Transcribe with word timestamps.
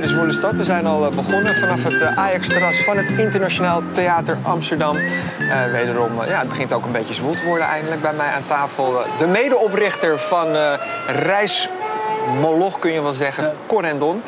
welkom 0.00 0.18
bij 0.18 0.30
de 0.30 0.32
Zwoele 0.32 0.32
Stad. 0.32 0.52
We 0.52 0.64
zijn 0.64 0.86
al 0.86 1.04
eh, 1.04 1.16
begonnen 1.16 1.56
vanaf 1.56 1.82
het 1.82 2.00
eh, 2.00 2.18
Ajax-terras 2.18 2.84
van 2.84 2.96
het 2.96 3.10
Internationaal 3.10 3.82
Theater 3.92 4.38
Amsterdam. 4.42 4.96
Uh, 4.96 5.72
wederom, 5.72 6.24
ja, 6.26 6.38
het 6.38 6.48
begint 6.48 6.72
ook 6.72 6.84
een 6.84 6.92
beetje 6.92 7.14
zwoel 7.14 7.34
te 7.34 7.44
worden 7.44 7.66
eindelijk 7.66 8.02
bij 8.02 8.12
mij 8.12 8.26
aan 8.26 8.44
tafel. 8.44 9.02
de 9.18 9.26
medeoprichter 9.26 10.18
van 10.18 10.46
Reismoloch, 11.06 12.78
kun 12.78 12.92
je 12.92 13.02
wel 13.02 13.12
zeggen, 13.12 13.56
Corendon. 13.66 14.22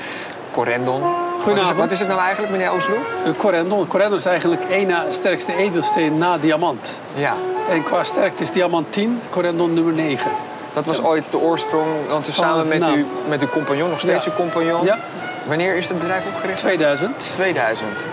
Corendon. 0.51 1.03
Goedenavond. 1.43 1.77
Wat 1.77 1.91
is, 1.91 1.99
het 1.99 2.09
nou 2.09 2.21
eigenlijk, 2.21 2.53
meneer 2.53 2.73
Oosloe? 2.73 2.99
Corendon. 3.37 3.87
Corendon 3.87 4.19
is 4.19 4.25
eigenlijk 4.25 4.65
één 4.65 4.89
na 4.89 5.05
sterkste 5.11 5.57
edelsteen 5.57 6.19
na 6.19 6.39
diamant. 6.39 6.99
Ja. 7.15 7.35
En 7.71 7.83
qua 7.83 8.05
sterkte 8.05 8.43
is 8.43 8.51
diamant 8.51 8.93
10, 8.93 9.21
Corendon 9.31 9.75
nummer 9.75 9.93
9. 9.93 10.31
Dat 10.73 10.85
was 10.85 11.03
ooit 11.03 11.25
de 11.31 11.39
oorsprong, 11.39 11.89
want 12.09 12.29
u 12.29 12.33
samen 12.33 12.69
met, 12.69 12.87
uw, 12.87 13.05
met 13.29 13.41
uw 13.41 13.49
compagnon, 13.49 13.91
nog 13.91 14.01
steeds 14.01 14.27
uw 14.27 14.33
compagnon. 14.33 14.85
Ja. 14.85 14.99
Wanneer 15.47 15.77
is 15.77 15.89
het 15.89 15.99
bedrijf 15.99 16.27
opgericht? 16.27 16.59
2000. 16.59 17.33
2000. 17.33 18.07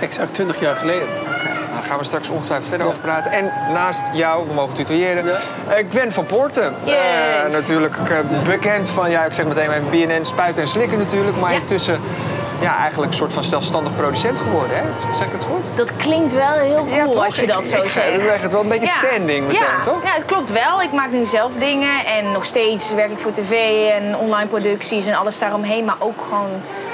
exact 0.00 0.34
20 0.34 0.60
jaar 0.60 0.76
geleden. 0.76 1.08
Okay. 1.22 1.44
Nou, 1.44 1.74
daar 1.74 1.82
gaan 1.82 1.98
we 1.98 2.04
straks 2.04 2.28
ongetwijfeld 2.28 2.68
verder 2.68 2.86
over 2.86 2.98
praten. 2.98 3.32
En 3.32 3.52
naast 3.72 4.10
jou, 4.12 4.48
we 4.48 4.54
mogen 4.54 4.74
tutoyeren, 4.74 5.24
ja. 5.24 5.32
uh, 5.32 5.90
Gwen 5.90 6.12
van 6.12 6.26
Poorten. 6.26 6.74
Uh, 6.86 7.52
natuurlijk 7.52 7.96
uh, 7.96 8.44
bekend 8.44 8.90
van, 8.90 9.10
ja, 9.10 9.24
ik 9.24 9.32
zeg 9.32 9.46
meteen 9.46 9.70
even 9.70 9.90
BNN, 9.90 10.24
Spuiten 10.24 10.62
en 10.62 10.68
Slikken 10.68 10.98
natuurlijk. 10.98 11.36
Maar 11.40 11.54
intussen 11.54 12.00
ja, 12.60 12.78
eigenlijk 12.78 13.10
een 13.10 13.16
soort 13.16 13.32
van 13.32 13.44
zelfstandig 13.44 13.96
producent 13.96 14.38
geworden, 14.38 14.76
hè? 14.76 15.14
Zeg 15.14 15.26
ik 15.26 15.32
het 15.32 15.44
goed? 15.44 15.66
Dat 15.74 15.96
klinkt 15.96 16.32
wel 16.32 16.52
heel 16.52 16.86
cool 16.98 17.24
als 17.24 17.36
je 17.36 17.46
dat 17.46 17.66
zo 17.66 17.82
ik, 17.82 17.90
zegt. 17.90 18.14
Ik 18.14 18.22
leg 18.22 18.42
het 18.42 18.52
wel 18.52 18.60
een 18.60 18.68
beetje 18.68 18.88
standing 19.02 19.46
meteen, 19.46 19.62
ja. 19.62 19.84
toch? 19.84 20.02
Ja, 20.02 20.14
het 20.14 20.24
klopt 20.24 20.50
wel. 20.50 20.82
Ik 20.82 20.92
maak 20.92 21.10
nu 21.10 21.26
zelf 21.26 21.52
dingen 21.58 22.04
en 22.06 22.32
nog 22.32 22.44
steeds 22.44 22.94
werk 22.94 23.10
ik 23.10 23.18
voor 23.18 23.32
tv 23.32 23.52
en 23.90 24.16
online 24.16 24.48
producties 24.48 25.06
en 25.06 25.14
alles 25.14 25.38
daaromheen. 25.38 25.84
Maar 25.84 25.96
ook 25.98 26.20
gewoon 26.28 26.50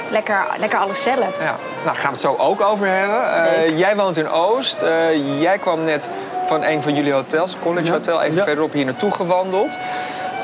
lekker, 0.09 0.45
lekker 0.57 0.79
alles 0.79 1.03
zelf. 1.03 1.19
Ja. 1.39 1.43
Nou, 1.43 1.55
daar 1.83 1.95
gaan 1.95 2.05
we 2.05 2.11
het 2.11 2.19
zo 2.19 2.35
ook 2.37 2.61
over 2.61 2.87
hebben. 2.87 3.21
Uh, 3.69 3.79
jij 3.79 3.95
woont 3.95 4.17
in 4.17 4.29
Oost. 4.29 4.83
Uh, 4.83 5.41
jij 5.41 5.57
kwam 5.57 5.83
net 5.83 6.09
van 6.47 6.63
een 6.63 6.83
van 6.83 6.95
jullie 6.95 7.13
hotels, 7.13 7.55
College 7.61 7.85
ja. 7.85 7.91
Hotel, 7.91 8.21
even 8.21 8.35
ja. 8.35 8.43
verderop 8.43 8.73
hier 8.73 8.85
naartoe 8.85 9.11
gewandeld. 9.11 9.77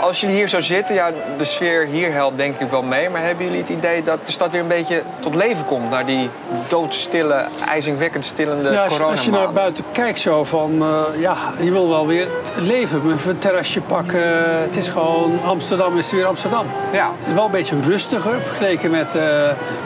Als 0.01 0.21
jullie 0.21 0.35
hier 0.35 0.49
zo 0.49 0.61
zitten, 0.61 0.95
ja, 0.95 1.11
de 1.37 1.45
sfeer 1.45 1.85
hier 1.85 2.11
helpt 2.11 2.37
denk 2.37 2.59
ik 2.59 2.69
wel 2.69 2.83
mee. 2.83 3.09
Maar 3.09 3.21
hebben 3.21 3.45
jullie 3.45 3.59
het 3.59 3.69
idee 3.69 4.03
dat 4.03 4.25
de 4.25 4.31
stad 4.31 4.51
weer 4.51 4.61
een 4.61 4.67
beetje 4.67 5.01
tot 5.19 5.35
leven 5.35 5.65
komt... 5.65 5.89
naar 5.89 6.05
die 6.05 6.29
doodstille, 6.67 7.45
ijzingwekkend 7.67 8.25
stillende 8.25 8.71
ja, 8.71 8.83
als, 8.83 8.99
als 8.99 9.25
je 9.25 9.31
naar 9.31 9.51
buiten 9.51 9.83
kijkt 9.91 10.19
zo 10.19 10.43
van... 10.43 10.71
Uh, 10.81 11.21
ja, 11.21 11.35
je 11.59 11.71
wil 11.71 11.89
wel 11.89 12.07
weer 12.07 12.27
leven. 12.57 13.01
Even 13.13 13.29
een 13.29 13.39
terrasje 13.39 13.81
pakken. 13.81 14.61
Het 14.61 14.75
is 14.75 14.89
gewoon... 14.89 15.39
Amsterdam 15.45 15.97
is 15.97 16.11
weer 16.11 16.25
Amsterdam. 16.25 16.65
Ja. 16.91 17.11
Het 17.17 17.27
is 17.27 17.33
wel 17.33 17.45
een 17.45 17.51
beetje 17.51 17.81
rustiger 17.81 18.41
vergeleken 18.41 18.91
met 18.91 19.15
uh, 19.15 19.21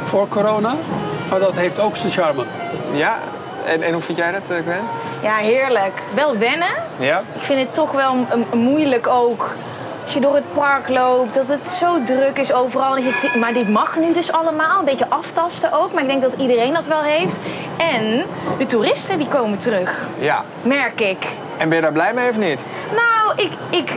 voor 0.04 0.28
corona. 0.28 0.74
Maar 1.30 1.40
dat 1.40 1.56
heeft 1.56 1.80
ook 1.80 1.98
zijn 1.98 2.12
charme. 2.12 2.44
Ja, 2.94 3.20
en, 3.66 3.82
en 3.82 3.94
hoe 3.94 4.02
vind 4.02 4.18
jij 4.18 4.32
dat, 4.32 4.50
eh, 4.50 4.58
Gwen? 4.64 4.84
Ja, 5.22 5.36
heerlijk. 5.36 6.02
Wel 6.16 6.38
wennen. 6.38 6.74
Ja? 6.98 7.24
Ik 7.36 7.42
vind 7.42 7.60
het 7.60 7.74
toch 7.74 7.92
wel 7.92 8.16
moeilijk 8.54 9.08
ook 9.08 9.56
als 10.12 10.20
je 10.20 10.26
door 10.28 10.36
het 10.36 10.54
park 10.54 10.90
loopt, 10.90 11.34
dat 11.34 11.48
het 11.48 11.70
zo 11.70 12.04
druk 12.04 12.38
is 12.38 12.54
overal. 12.54 12.98
Maar 13.40 13.54
dit 13.54 13.70
mag 13.70 13.96
nu 13.96 14.14
dus 14.14 14.32
allemaal, 14.32 14.80
een 14.80 14.86
beetje 14.86 15.10
aftasten 15.10 15.72
ook. 15.74 15.94
Maar 15.94 16.02
ik 16.02 16.10
denk 16.10 16.22
dat 16.22 16.34
iedereen 16.38 16.74
dat 16.74 16.88
wel 16.88 17.02
heeft. 17.02 17.40
En 17.78 18.26
de 18.58 18.66
toeristen 18.66 19.18
die 19.18 19.28
komen 19.28 19.58
terug, 19.58 20.06
Ja. 20.20 20.44
merk 20.62 21.02
ik. 21.02 21.28
En 21.58 21.68
ben 21.68 21.78
je 21.78 21.84
daar 21.84 21.92
blij 21.92 22.14
mee 22.14 22.30
of 22.30 22.38
niet? 22.38 22.64
Nou, 22.92 23.34
ik, 23.36 23.52
ik, 23.70 23.92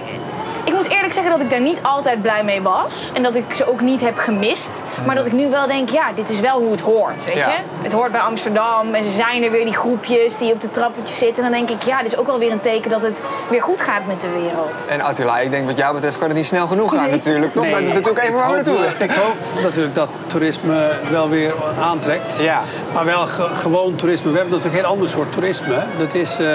ik 0.65 0.75
moet 0.75 0.89
eerlijk 0.89 1.13
zeggen 1.13 1.31
dat 1.33 1.41
ik 1.41 1.51
daar 1.51 1.61
niet 1.61 1.79
altijd 1.83 2.23
blij 2.23 2.45
mee 2.45 2.63
was. 2.63 3.11
En 3.13 3.23
dat 3.23 3.35
ik 3.35 3.55
ze 3.55 3.71
ook 3.71 3.81
niet 3.81 4.01
heb 4.01 4.19
gemist. 4.19 4.83
Maar 5.07 5.15
dat 5.15 5.27
ik 5.27 5.33
nu 5.33 5.49
wel 5.51 5.67
denk, 5.67 5.89
ja, 5.91 6.05
dit 6.15 6.29
is 6.31 6.41
wel 6.41 6.59
hoe 6.61 6.71
het 6.71 6.81
hoort, 6.81 7.25
weet 7.25 7.35
Ja. 7.37 7.49
je. 7.51 7.57
Het 7.83 7.93
hoort 7.93 8.13
bij 8.13 8.21
Amsterdam 8.21 8.95
en 8.95 9.05
ze 9.05 9.11
zijn 9.11 9.43
er 9.43 9.51
weer 9.51 9.65
die 9.65 9.75
groepjes 9.75 10.39
die 10.39 10.53
op 10.53 10.61
de 10.61 10.71
trappetjes 10.71 11.19
zitten. 11.19 11.45
En 11.45 11.51
dan 11.51 11.67
denk 11.67 11.81
ik, 11.81 11.87
ja, 11.87 11.99
dit 12.03 12.13
is 12.13 12.17
ook 12.17 12.27
wel 12.27 12.39
weer 12.39 12.53
een 12.53 12.61
teken 12.61 12.91
dat 12.91 13.03
het 13.03 13.23
weer 13.49 13.63
goed 13.63 13.81
gaat 13.81 14.07
met 14.07 14.21
de 14.21 14.29
wereld. 14.29 14.87
En 14.89 15.01
Attila, 15.01 15.39
ik 15.39 15.51
denk 15.51 15.67
wat 15.67 15.77
jou 15.77 15.95
betreft 15.95 16.19
kan 16.19 16.29
het 16.29 16.37
niet 16.37 16.47
snel 16.47 16.67
genoeg 16.67 16.95
gaan 16.95 17.11
natuurlijk, 17.11 17.53
toch? 17.53 17.71
dat 17.71 17.81
is 17.81 17.93
natuurlijk 17.93 18.23
even 18.23 18.35
waar 18.35 18.51
we 18.51 18.59
ik 18.59 18.67
naartoe 18.67 18.85
hoop, 18.85 18.99
ik 18.99 19.11
hoop 19.11 19.63
natuurlijk 19.63 19.95
dat 19.95 20.09
toerisme 20.27 20.91
wel 21.11 21.29
weer 21.29 21.55
aantrekt. 21.83 22.39
Ja. 22.41 22.61
Maar 22.95 23.05
wel 23.05 23.27
ge- 23.27 23.49
gewoon 23.55 23.95
toerisme. 23.97 24.31
We 24.31 24.37
hebben 24.39 24.55
natuurlijk 24.55 24.83
een 24.83 24.85
heel 24.89 24.95
ander 24.97 25.09
soort 25.09 25.33
toerisme. 25.33 25.83
Dat 25.99 26.15
is 26.15 26.39
eh 26.39 26.47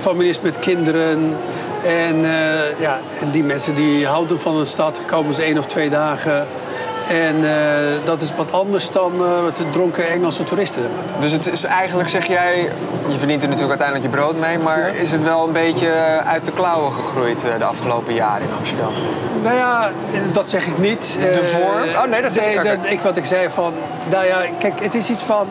families 0.00 0.40
met 0.40 0.58
kinderen. 0.58 1.36
En, 1.84 2.24
eh, 2.24 2.80
ja, 2.80 2.98
en 3.20 3.30
die 3.30 3.42
mensen 3.44 3.74
die 3.74 4.06
houden 4.06 4.40
van 4.40 4.56
een 4.56 4.66
stad. 4.66 5.00
Komen 5.06 5.34
ze 5.34 5.42
één 5.42 5.58
of 5.58 5.66
twee 5.66 5.90
dagen. 5.90 6.46
En 7.08 7.44
eh, 7.44 7.50
dat 8.04 8.22
is 8.22 8.32
wat 8.36 8.52
anders 8.52 8.90
dan 8.90 9.12
eh, 9.14 9.42
wat 9.42 9.56
de 9.56 9.70
dronken 9.70 10.08
Engelse 10.08 10.44
toeristen 10.44 10.82
hebben. 10.82 11.20
Dus 11.20 11.32
het 11.32 11.52
is 11.52 11.64
eigenlijk, 11.64 12.08
zeg 12.08 12.26
jij, 12.26 12.70
je 13.08 13.18
verdient 13.18 13.42
er 13.42 13.48
natuurlijk 13.48 13.80
uiteindelijk 13.80 14.02
je 14.14 14.20
brood 14.20 14.38
mee, 14.38 14.58
maar 14.58 14.96
is 14.96 15.12
het 15.12 15.22
wel 15.22 15.46
een 15.46 15.52
beetje 15.52 15.90
uit 16.26 16.44
de 16.46 16.52
klauwen 16.52 16.92
gegroeid 16.92 17.40
de 17.58 17.64
afgelopen 17.64 18.14
jaren 18.14 18.42
in 18.42 18.54
Amsterdam? 18.58 18.92
Nou 19.42 19.54
ja, 19.56 19.90
dat 20.32 20.50
zeg 20.50 20.66
ik 20.66 20.78
niet. 20.78 21.16
De 21.20 21.44
vorm? 21.44 22.04
Oh, 22.04 22.10
nee, 22.10 22.22
dat 22.22 22.32
zeg 22.32 22.52
ik 22.52 22.58
ook. 22.58 22.64
dat- 22.64 22.78
ik 22.92 23.00
Wat 23.00 23.16
ik 23.16 23.24
zei 23.24 23.48
van, 23.50 23.72
nou 24.10 24.26
ja, 24.26 24.40
kijk, 24.58 24.80
het 24.80 24.94
is 24.94 25.10
iets 25.10 25.22
van 25.22 25.46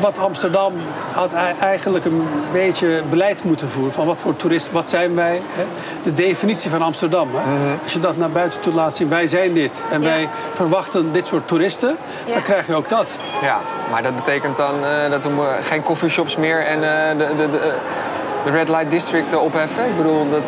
wat 0.00 0.18
Amsterdam 0.18 0.72
had 1.14 1.32
ei- 1.32 1.54
eigenlijk 1.60 2.04
een 2.04 2.26
beetje 2.52 3.02
beleid 3.10 3.44
moeten 3.44 3.68
voeren. 3.68 3.92
Van 3.92 4.06
wat 4.06 4.20
voor 4.20 4.36
toeristen, 4.36 4.72
wat 4.72 4.90
zijn 4.90 5.14
wij? 5.14 5.40
Hè? 5.50 5.64
De 6.02 6.14
definitie 6.14 6.70
van 6.70 6.82
Amsterdam. 6.82 7.28
Hè? 7.34 7.50
Mhm. 7.50 7.82
Als 7.82 7.92
je 7.92 7.98
dat 7.98 8.16
naar 8.16 8.30
buiten 8.30 8.60
toe 8.60 8.72
laat 8.74 8.96
zien, 8.96 9.08
wij 9.08 9.26
zijn 9.26 9.52
dit. 9.54 9.82
En 9.90 10.02
Ja. 10.02 10.08
wij 10.08 10.28
verwachten 10.52 11.12
dit 11.12 11.26
soort 11.26 11.48
toeristen, 11.48 11.96
Ja. 12.26 12.32
dan 12.32 12.42
krijg 12.42 12.66
je 12.66 12.74
ook 12.74 12.88
dat. 12.88 13.16
Ja, 13.42 13.58
maar 13.90 14.02
dat 14.02 14.16
betekent 14.16 14.56
dan 14.56 14.74
eh, 14.84 15.10
dat 15.10 15.32
mo- 15.32 15.46
geen 15.60 15.82
coffeeshops 15.82 16.36
meer 16.36 16.66
en 16.66 16.82
eh, 16.82 17.18
de, 17.18 17.26
de, 17.36 17.50
de, 17.50 17.58
eh, 17.58 17.64
de 18.44 18.50
Red 18.50 18.68
Light 18.68 18.90
District 18.90 19.36
opheffen? 19.36 19.84
Ik 19.86 19.96
bedoel, 19.96 20.30
dat, 20.30 20.40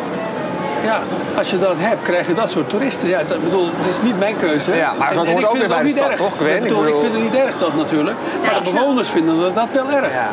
Ja, 0.83 0.99
als 1.37 1.49
je 1.49 1.57
dat 1.59 1.73
hebt, 1.77 2.01
krijg 2.01 2.27
je 2.27 2.33
dat 2.33 2.49
soort 2.49 2.69
toeristen. 2.69 3.07
Ja, 3.07 3.21
dat, 3.27 3.43
bedoel, 3.43 3.65
dat 3.65 3.89
is 3.89 4.01
niet 4.01 4.19
mijn 4.19 4.35
keuze. 4.35 4.75
Ja, 4.75 4.93
maar 4.97 5.09
En- 5.09 5.15
dat 5.15 5.25
en 5.25 5.31
hoort 5.31 5.43
ik 5.43 5.49
ook 5.49 5.55
vind 5.57 5.67
weer 5.67 5.75
bij 5.75 5.77
de 5.77 5.83
niet 5.83 5.97
stad, 5.97 6.07
erg. 6.09 6.17
toch? 6.17 6.33
Ik, 6.39 6.55
Ik 6.55 6.61
bedoel, 6.61 6.77
ik 6.79 6.85
bedoel- 6.85 6.99
vind 7.01 7.13
het 7.13 7.23
niet 7.23 7.35
erg 7.35 7.57
dat 7.59 7.75
natuurlijk. 7.75 8.17
Maar 8.45 8.55
ik 8.55 8.63
de 8.63 8.69
snap- 8.69 8.81
bewoners 8.81 9.09
vinden 9.09 9.53
dat 9.53 9.67
wel 9.73 9.89
erg. 9.91 10.13
ja. 10.13 10.29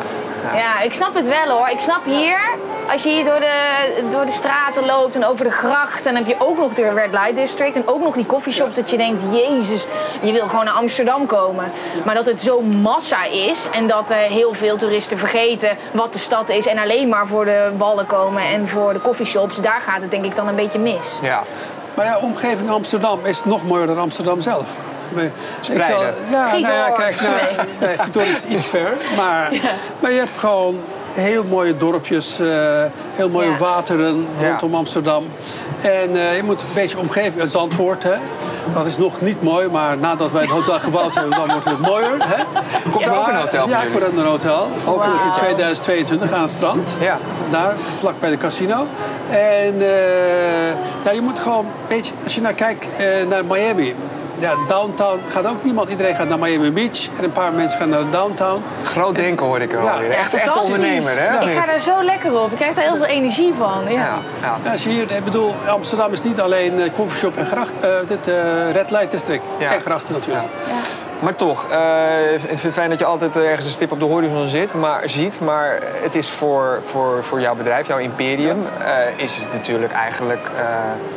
Ja, 0.55 0.81
ik 0.81 0.93
snap 0.93 1.15
het 1.15 1.29
wel 1.29 1.57
hoor. 1.57 1.69
Ik 1.69 1.81
snap 1.81 2.05
hier, 2.05 2.39
als 2.93 3.03
je 3.03 3.11
hier 3.11 3.25
door 3.25 3.41
de, 3.41 3.93
door 4.11 4.27
de 4.27 4.33
straten 4.33 4.87
loopt 4.87 5.15
en 5.15 5.25
over 5.25 5.45
de 5.45 5.51
gracht... 5.51 6.05
dan 6.05 6.15
heb 6.15 6.27
je 6.27 6.35
ook 6.39 6.59
nog 6.59 6.75
de 6.75 6.93
Red 6.95 7.11
Light 7.11 7.35
District 7.35 7.77
en 7.77 7.89
ook 7.89 8.03
nog 8.03 8.15
die 8.15 8.27
coffeeshops... 8.27 8.77
dat 8.77 8.91
je 8.91 8.97
denkt, 8.97 9.21
jezus, 9.33 9.87
je 10.21 10.33
wil 10.33 10.49
gewoon 10.49 10.65
naar 10.65 10.75
Amsterdam 10.75 11.27
komen. 11.27 11.73
Maar 12.05 12.15
dat 12.15 12.27
het 12.27 12.41
zo 12.41 12.61
massa 12.61 13.25
is 13.25 13.69
en 13.73 13.87
dat 13.87 14.11
eh, 14.11 14.19
heel 14.19 14.55
veel 14.55 14.77
toeristen 14.77 15.19
vergeten 15.19 15.77
wat 15.93 16.13
de 16.13 16.19
stad 16.19 16.49
is... 16.49 16.67
en 16.67 16.79
alleen 16.79 17.09
maar 17.09 17.27
voor 17.27 17.45
de 17.45 17.71
wallen 17.77 18.07
komen 18.07 18.43
en 18.43 18.69
voor 18.69 18.93
de 18.93 19.01
coffeeshops... 19.01 19.57
daar 19.57 19.81
gaat 19.87 20.01
het 20.01 20.11
denk 20.11 20.25
ik 20.25 20.35
dan 20.35 20.49
een 20.49 20.55
beetje 20.55 20.79
mis. 20.79 21.17
ja. 21.23 21.43
Maar 21.95 22.05
ja, 22.05 22.19
omgeving 22.19 22.71
Amsterdam 22.71 23.21
is 23.23 23.45
nog 23.45 23.65
mooier 23.65 23.87
dan 23.87 23.99
Amsterdam 23.99 24.41
zelf. 24.41 24.67
Maar 25.15 25.25
ik 25.25 25.33
zal- 25.83 26.03
ja, 26.31 26.51
nou 26.51 26.61
ja, 26.61 26.91
kijk, 26.91 27.21
nou, 27.21 27.35
nee, 27.81 27.99
Giethoorn 27.99 28.27
is 28.29 28.45
iets 28.45 28.67
ver. 28.67 28.97
Maar, 29.17 29.53
maar 30.01 30.11
je 30.11 30.19
hebt 30.19 30.39
gewoon 30.39 30.81
heel 31.13 31.45
mooie 31.45 31.77
dorpjes, 31.77 32.39
eh, 32.41 32.47
heel 33.15 33.29
mooie 33.29 33.51
Ja. 33.51 33.57
wateren 33.57 34.27
rondom 34.41 34.75
Amsterdam. 34.75 35.25
En 35.83 36.17
eh, 36.17 36.37
je 36.37 36.43
moet 36.45 36.61
een 36.61 36.67
beetje 36.75 36.99
omgeving, 36.99 37.51
Zandvoort, 37.51 38.03
hè. 38.03 38.15
Dat 38.75 38.87
is 38.87 38.97
nog 38.99 39.21
niet 39.21 39.43
mooi, 39.43 39.69
maar 39.69 39.99
nadat 39.99 40.33
wij 40.33 40.43
het 40.43 40.51
hotel 40.51 40.81
gebouwd 40.81 41.15
hebben, 41.15 41.39
dan 41.39 41.49
wordt 41.51 41.65
het 41.65 41.79
mooier. 41.81 42.17
Hè? 42.19 42.43
Komt 42.93 43.07
er 43.07 43.19
ook 43.19 43.29
een 43.29 43.35
hotel 43.35 43.69
Ja, 43.69 43.79
jullie? 43.83 43.93
komt 44.01 44.13
er 44.15 44.19
een 44.19 44.27
hotel. 44.27 44.69
Hopelijk 44.85 45.21
in 45.21 45.27
Wauw. 45.29 45.37
2022 45.39 46.33
aan 46.33 46.43
het 46.43 46.51
strand. 46.51 46.97
Ja. 47.01 47.19
Daar, 47.51 47.75
vlak 47.99 48.21
bij 48.21 48.31
de 48.31 48.37
casino. 48.37 48.87
En 49.31 49.75
eh, 49.81 50.69
ja, 51.05 51.11
je 51.13 51.21
moet 51.21 51.39
gewoon 51.39 51.65
een 51.65 51.71
beetje, 51.89 52.13
als 52.25 52.35
je 52.35 52.41
naar 52.41 52.53
kijkt 52.53 52.87
naar 53.29 53.45
Miami. 53.45 53.95
Ja, 54.41 54.55
downtown 54.69 55.21
gaat 55.31 55.47
ook 55.47 55.65
niemand. 55.65 55.91
Iedereen 55.91 56.15
gaat 56.17 56.29
naar 56.29 56.39
Miami 56.39 56.71
Beach. 56.73 57.09
En 57.19 57.25
een 57.25 57.33
paar 57.33 57.53
mensen 57.53 57.79
gaan 57.79 57.89
naar 57.89 57.99
de 57.99 58.09
downtown. 58.11 58.63
Groot 58.85 59.17
denken 59.17 59.47
hoor 59.47 59.61
ik 59.61 59.73
er 59.73 59.83
Ja. 59.83 59.93
alweer. 59.93 60.11
Ja, 60.11 60.17
Echt, 60.17 60.35
echt 60.35 60.63
ondernemer, 60.65 61.13
hè? 61.21 61.51
Ik 61.51 61.57
ga 61.59 61.67
daar 61.67 61.79
zo 61.81 62.03
lekker 62.03 62.41
op. 62.41 62.51
Ik 62.51 62.57
krijg 62.57 62.75
daar 62.75 62.85
heel 62.85 62.97
veel 62.97 63.05
energie 63.05 63.55
van. 63.59 63.83
Ja. 63.93 64.19
Ja, 64.43 64.71
als 64.71 64.83
je 64.85 64.89
hier, 64.91 65.11
ik 65.17 65.25
bedoel, 65.25 65.55
Amsterdam 65.69 66.13
is 66.13 66.23
niet 66.23 66.41
alleen 66.41 66.81
eh, 66.81 66.91
coffeeshop 66.97 67.37
en 67.37 67.47
gracht. 67.47 67.73
eh, 67.81 67.91
dit 68.07 68.29
eh, 68.29 68.71
Red 68.73 68.91
Light 68.91 69.11
District. 69.11 69.43
Ja. 69.59 69.75
En 69.75 69.81
grachten 69.81 70.13
natuurlijk. 70.13 70.45
Maar 71.23 71.37
toch, 71.37 71.67
eh, 71.71 72.33
ik 72.33 72.41
vind 72.41 72.63
het 72.63 72.73
fijn 72.73 72.91
dat 72.91 72.99
je 72.99 73.05
altijd 73.05 73.37
ergens 73.37 73.67
een 73.67 73.73
stip 73.73 73.93
op 73.93 73.99
de 73.99 74.05
horizon 74.05 74.49
zit, 74.49 74.75
maar, 74.75 75.03
ziet. 75.09 75.41
Maar 75.41 75.79
het 76.03 76.15
is 76.15 76.31
voor, 76.31 76.83
voor, 76.87 77.25
voor 77.25 77.41
jouw 77.41 77.55
bedrijf, 77.55 77.87
jouw 77.87 77.99
imperium, 77.99 78.67
eh, 78.85 79.25
is 79.25 79.37
het 79.37 79.53
natuurlijk 79.53 79.93
eigenlijk... 79.93 80.51
eh, 80.57 80.65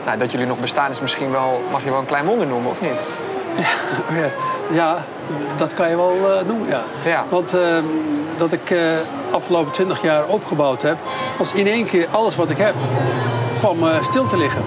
nou, 0.06 0.18
dat 0.18 0.32
jullie 0.32 0.48
nog 0.48 0.60
bestaan 0.60 0.92
is 0.92 1.02
misschien 1.02 1.32
wel, 1.32 1.62
mag 1.72 1.84
je 1.84 1.90
wel 1.90 2.00
een 2.00 2.06
klein 2.06 2.26
wonder 2.26 2.48
noemen, 2.48 2.70
of 2.70 2.82
niet? 2.82 3.04
Ja, 3.56 4.30
ja, 4.80 4.98
dat 5.56 5.74
kan 5.74 5.90
je 5.90 5.96
wel 5.96 6.12
eh, 6.12 6.46
noemen, 6.48 6.68
ja. 6.68 6.84
Ja. 7.06 7.26
Want 7.30 7.54
eh, 7.54 7.78
dat 8.38 8.54
ik 8.54 8.72
eh 8.72 8.78
afgelopen 9.34 9.72
twintig 9.72 10.02
jaar 10.02 10.26
opgebouwd 10.28 10.82
heb... 10.82 10.98
was 11.38 11.54
in 11.54 11.68
één 11.68 11.86
keer 11.86 12.08
alles 12.12 12.36
wat 12.36 12.50
ik 12.50 12.58
heb, 12.58 12.74
kwam 13.60 13.88
eh, 13.88 14.02
stil 14.02 14.28
te 14.28 14.38
liggen. 14.38 14.64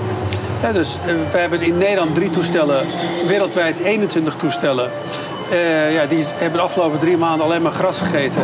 Ja, 0.62 0.72
dus 0.72 0.96
eh, 0.96 1.14
we 1.30 1.38
hebben 1.38 1.60
in 1.62 1.78
Nederland 1.78 2.14
drie 2.14 2.30
toestellen, 2.30 2.86
wereldwijd 3.26 3.78
21 3.78 4.36
toestellen. 4.36 4.90
Eh, 5.50 5.92
ja, 5.92 6.06
die 6.06 6.24
hebben 6.26 6.58
de 6.58 6.64
afgelopen 6.64 6.98
drie 6.98 7.16
maanden 7.16 7.46
alleen 7.46 7.62
maar 7.62 7.72
gras 7.72 7.98
gegeten. 7.98 8.42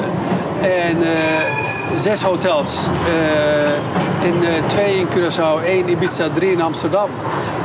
En 0.61 1.03
eh, 1.03 1.97
zes 1.97 2.23
hotels. 2.23 2.79
in, 4.23 4.35
twee 4.67 4.97
in 4.97 5.09
Curaçao, 5.09 5.64
één 5.64 5.87
in 5.87 5.88
Ibiza, 5.88 6.29
drie 6.35 6.53
in 6.53 6.62
Amsterdam. 6.62 7.11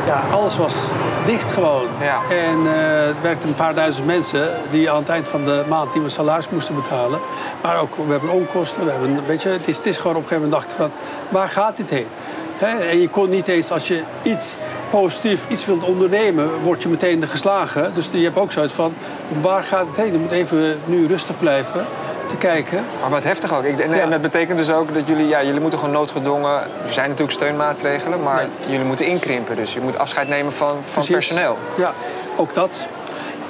Ja, 0.05 0.23
alles 0.31 0.57
was 0.57 0.75
dicht 1.25 1.51
gewoon. 1.51 1.87
Ja. 2.01 2.19
En 2.29 2.65
er 2.65 3.15
werkten 3.21 3.49
een 3.49 3.55
paar 3.55 3.75
duizend 3.75 4.05
mensen 4.05 4.49
die 4.69 4.91
aan 4.91 4.99
het 4.99 5.09
eind 5.09 5.27
van 5.27 5.45
de 5.45 5.63
maand 5.69 5.93
die 5.93 6.01
we 6.01 6.09
salaris 6.09 6.49
moesten 6.49 6.75
betalen. 6.75 7.19
Maar 7.61 7.79
ook, 7.79 7.95
we 8.05 8.11
hebben 8.11 8.29
onkosten, 8.29 8.85
we 8.85 8.91
hebben, 8.91 9.25
weet 9.27 9.41
je, 9.41 9.49
het 9.49 9.67
is, 9.67 9.77
het 9.77 9.85
is 9.85 9.97
gewoon 9.97 10.15
op 10.15 10.21
een 10.21 10.27
gegeven 10.27 10.49
moment 10.49 10.61
dachten 10.61 10.77
van, 10.77 10.91
waar 11.29 11.49
gaat 11.49 11.77
dit 11.77 11.89
heen? 11.89 12.07
En 12.59 12.99
je 13.01 13.09
kon 13.09 13.29
niet 13.29 13.47
eens, 13.47 13.71
als 13.71 13.87
je 13.87 14.01
iets 14.21 14.53
positief, 14.89 15.45
iets 15.47 15.65
wilt 15.65 15.83
ondernemen, 15.83 16.49
word 16.61 16.83
je 16.83 16.89
meteen 16.89 17.23
geslagen. 17.27 17.91
Dus 17.95 18.09
je 18.11 18.23
hebt 18.23 18.37
ook 18.37 18.51
zoiets 18.51 18.73
van, 18.73 18.93
waar 19.41 19.63
gaat 19.63 19.87
het 19.87 19.95
heen? 19.95 20.11
Je 20.11 20.19
moet 20.19 20.31
even 20.31 20.79
nu 20.85 21.07
rustig 21.07 21.39
blijven, 21.39 21.85
te 22.27 22.35
kijken. 22.37 22.85
Maar 23.01 23.09
wat 23.09 23.23
heftig 23.23 23.53
ook. 23.57 23.63
Ik, 23.63 23.79
en, 23.79 24.09
dat 24.09 24.21
betekent 24.21 24.57
dus 24.57 24.71
ook 24.71 24.93
dat 24.93 25.07
jullie, 25.07 25.27
ja, 25.27 25.43
jullie 25.43 25.59
moeten 25.61 25.79
gewoon 25.79 25.93
noodgedwongen. 25.93 26.51
Er 26.87 26.93
zijn 26.93 27.09
natuurlijk 27.09 27.37
steunmaatregelen, 27.37 28.23
maar 28.23 28.41
Ja. 28.41 28.47
jullie 28.69 28.85
moeten 28.85 29.05
inkrimpen. 29.05 29.55
Dus 29.55 29.73
je 29.73 29.79
moet 29.81 29.97
afscheid 29.97 30.27
nemen 30.27 30.53
van, 30.53 30.67
van 30.67 30.83
Precies. 31.03 31.09
personeel. 31.15 31.57
Ja, 31.77 31.93
ook 32.35 32.53
dat 32.53 32.87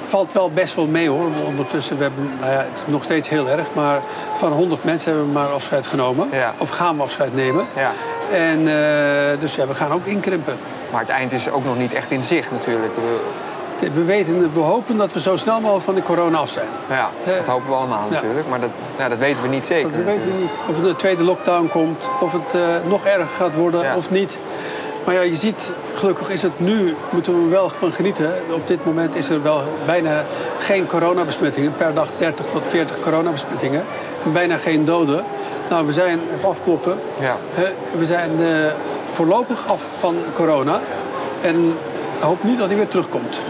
valt 0.08 0.32
wel 0.32 0.50
best 0.50 0.74
wel 0.74 0.86
mee 0.86 1.08
hoor. 1.08 1.26
Ondertussen, 1.46 1.96
we 1.96 2.02
hebben, 2.02 2.32
nou 2.40 2.52
ja, 2.52 2.58
het 2.58 2.72
is 2.86 2.92
nog 2.92 3.04
steeds 3.04 3.28
heel 3.28 3.48
erg, 3.48 3.66
maar 3.72 4.00
van 4.38 4.52
100 4.52 4.84
mensen 4.84 5.10
hebben 5.10 5.26
we 5.32 5.38
maar 5.38 5.48
afscheid 5.48 5.86
genomen. 5.86 6.28
Ja. 6.32 6.54
Of 6.58 6.68
gaan 6.68 6.96
we 6.96 7.02
afscheid 7.02 7.34
nemen. 7.34 7.66
Ja. 7.76 7.92
En 8.32 8.58
eh, 8.68 9.40
dus 9.40 9.54
ja, 9.54 9.66
we 9.66 9.74
gaan 9.74 9.92
ook 9.92 10.06
inkrimpen. 10.06 10.56
Maar 10.90 11.00
het 11.00 11.10
eind 11.10 11.32
is 11.32 11.50
ook 11.50 11.64
nog 11.64 11.78
niet 11.78 11.92
echt 11.92 12.10
in 12.10 12.22
zicht 12.22 12.50
natuurlijk. 12.50 12.92
We, 13.94 14.04
weten, 14.04 14.52
we 14.52 14.60
hopen 14.60 14.96
dat 14.96 15.12
we 15.12 15.20
zo 15.20 15.36
snel 15.36 15.60
mogelijk 15.60 15.84
van 15.84 15.94
de 15.94 16.02
corona 16.02 16.38
af 16.38 16.50
zijn. 16.50 16.66
Ja, 16.88 17.08
Eh, 17.24 17.32
dat 17.36 17.46
hopen 17.46 17.68
we 17.68 17.74
allemaal 17.74 18.06
ja. 18.08 18.14
natuurlijk. 18.14 18.48
Maar 18.48 18.60
dat, 18.60 18.70
ja, 18.98 19.08
dat 19.08 19.18
weten 19.18 19.42
we 19.42 19.48
niet 19.48 19.66
zeker. 19.66 19.82
Dat 19.92 20.04
weten 20.04 20.10
we 20.12 20.16
natuurlijk. 20.18 20.40
niet. 20.40 20.76
Of 20.76 20.82
er 20.82 20.88
een 20.88 20.96
tweede 20.96 21.22
lockdown 21.22 21.68
komt, 21.68 22.08
of 22.20 22.32
het 22.32 22.54
eh, 22.54 22.60
nog 22.88 23.04
erger 23.04 23.26
gaat 23.38 23.54
worden 23.54 23.80
Ja. 23.82 23.96
of 23.96 24.10
niet. 24.10 24.38
Maar 25.04 25.14
ja, 25.14 25.20
je 25.22 25.34
ziet, 25.34 25.72
gelukkig 25.94 26.30
is 26.30 26.42
het 26.42 26.60
nu, 26.60 26.94
moeten 27.10 27.34
we 27.36 27.42
er 27.44 27.50
wel 27.50 27.68
van 27.70 27.92
genieten. 27.92 28.34
Op 28.52 28.66
dit 28.68 28.84
moment 28.84 29.16
is 29.16 29.28
er 29.28 29.42
wel 29.42 29.62
bijna 29.86 30.24
geen 30.58 30.86
coronabesmettingen. 30.86 31.74
Per 31.76 31.94
dag 31.94 32.08
30 32.16 32.46
tot 32.52 32.66
40 32.66 33.00
coronabesmettingen. 33.00 33.84
En 34.24 34.32
bijna 34.32 34.56
geen 34.56 34.84
doden. 34.84 35.24
Nou, 35.68 35.86
we 35.86 35.92
zijn, 35.92 36.20
even 36.36 36.48
afkloppen. 36.48 36.98
Ja. 37.20 37.36
We 37.98 38.06
zijn 38.06 38.30
eh, 38.40 38.46
voorlopig 39.12 39.68
af 39.68 39.80
van 39.98 40.16
corona. 40.34 40.80
En 41.42 41.74
hoop 42.20 42.42
niet 42.42 42.58
dat 42.58 42.66
hij 42.66 42.76
weer 42.76 42.88
terugkomt. 42.88 43.40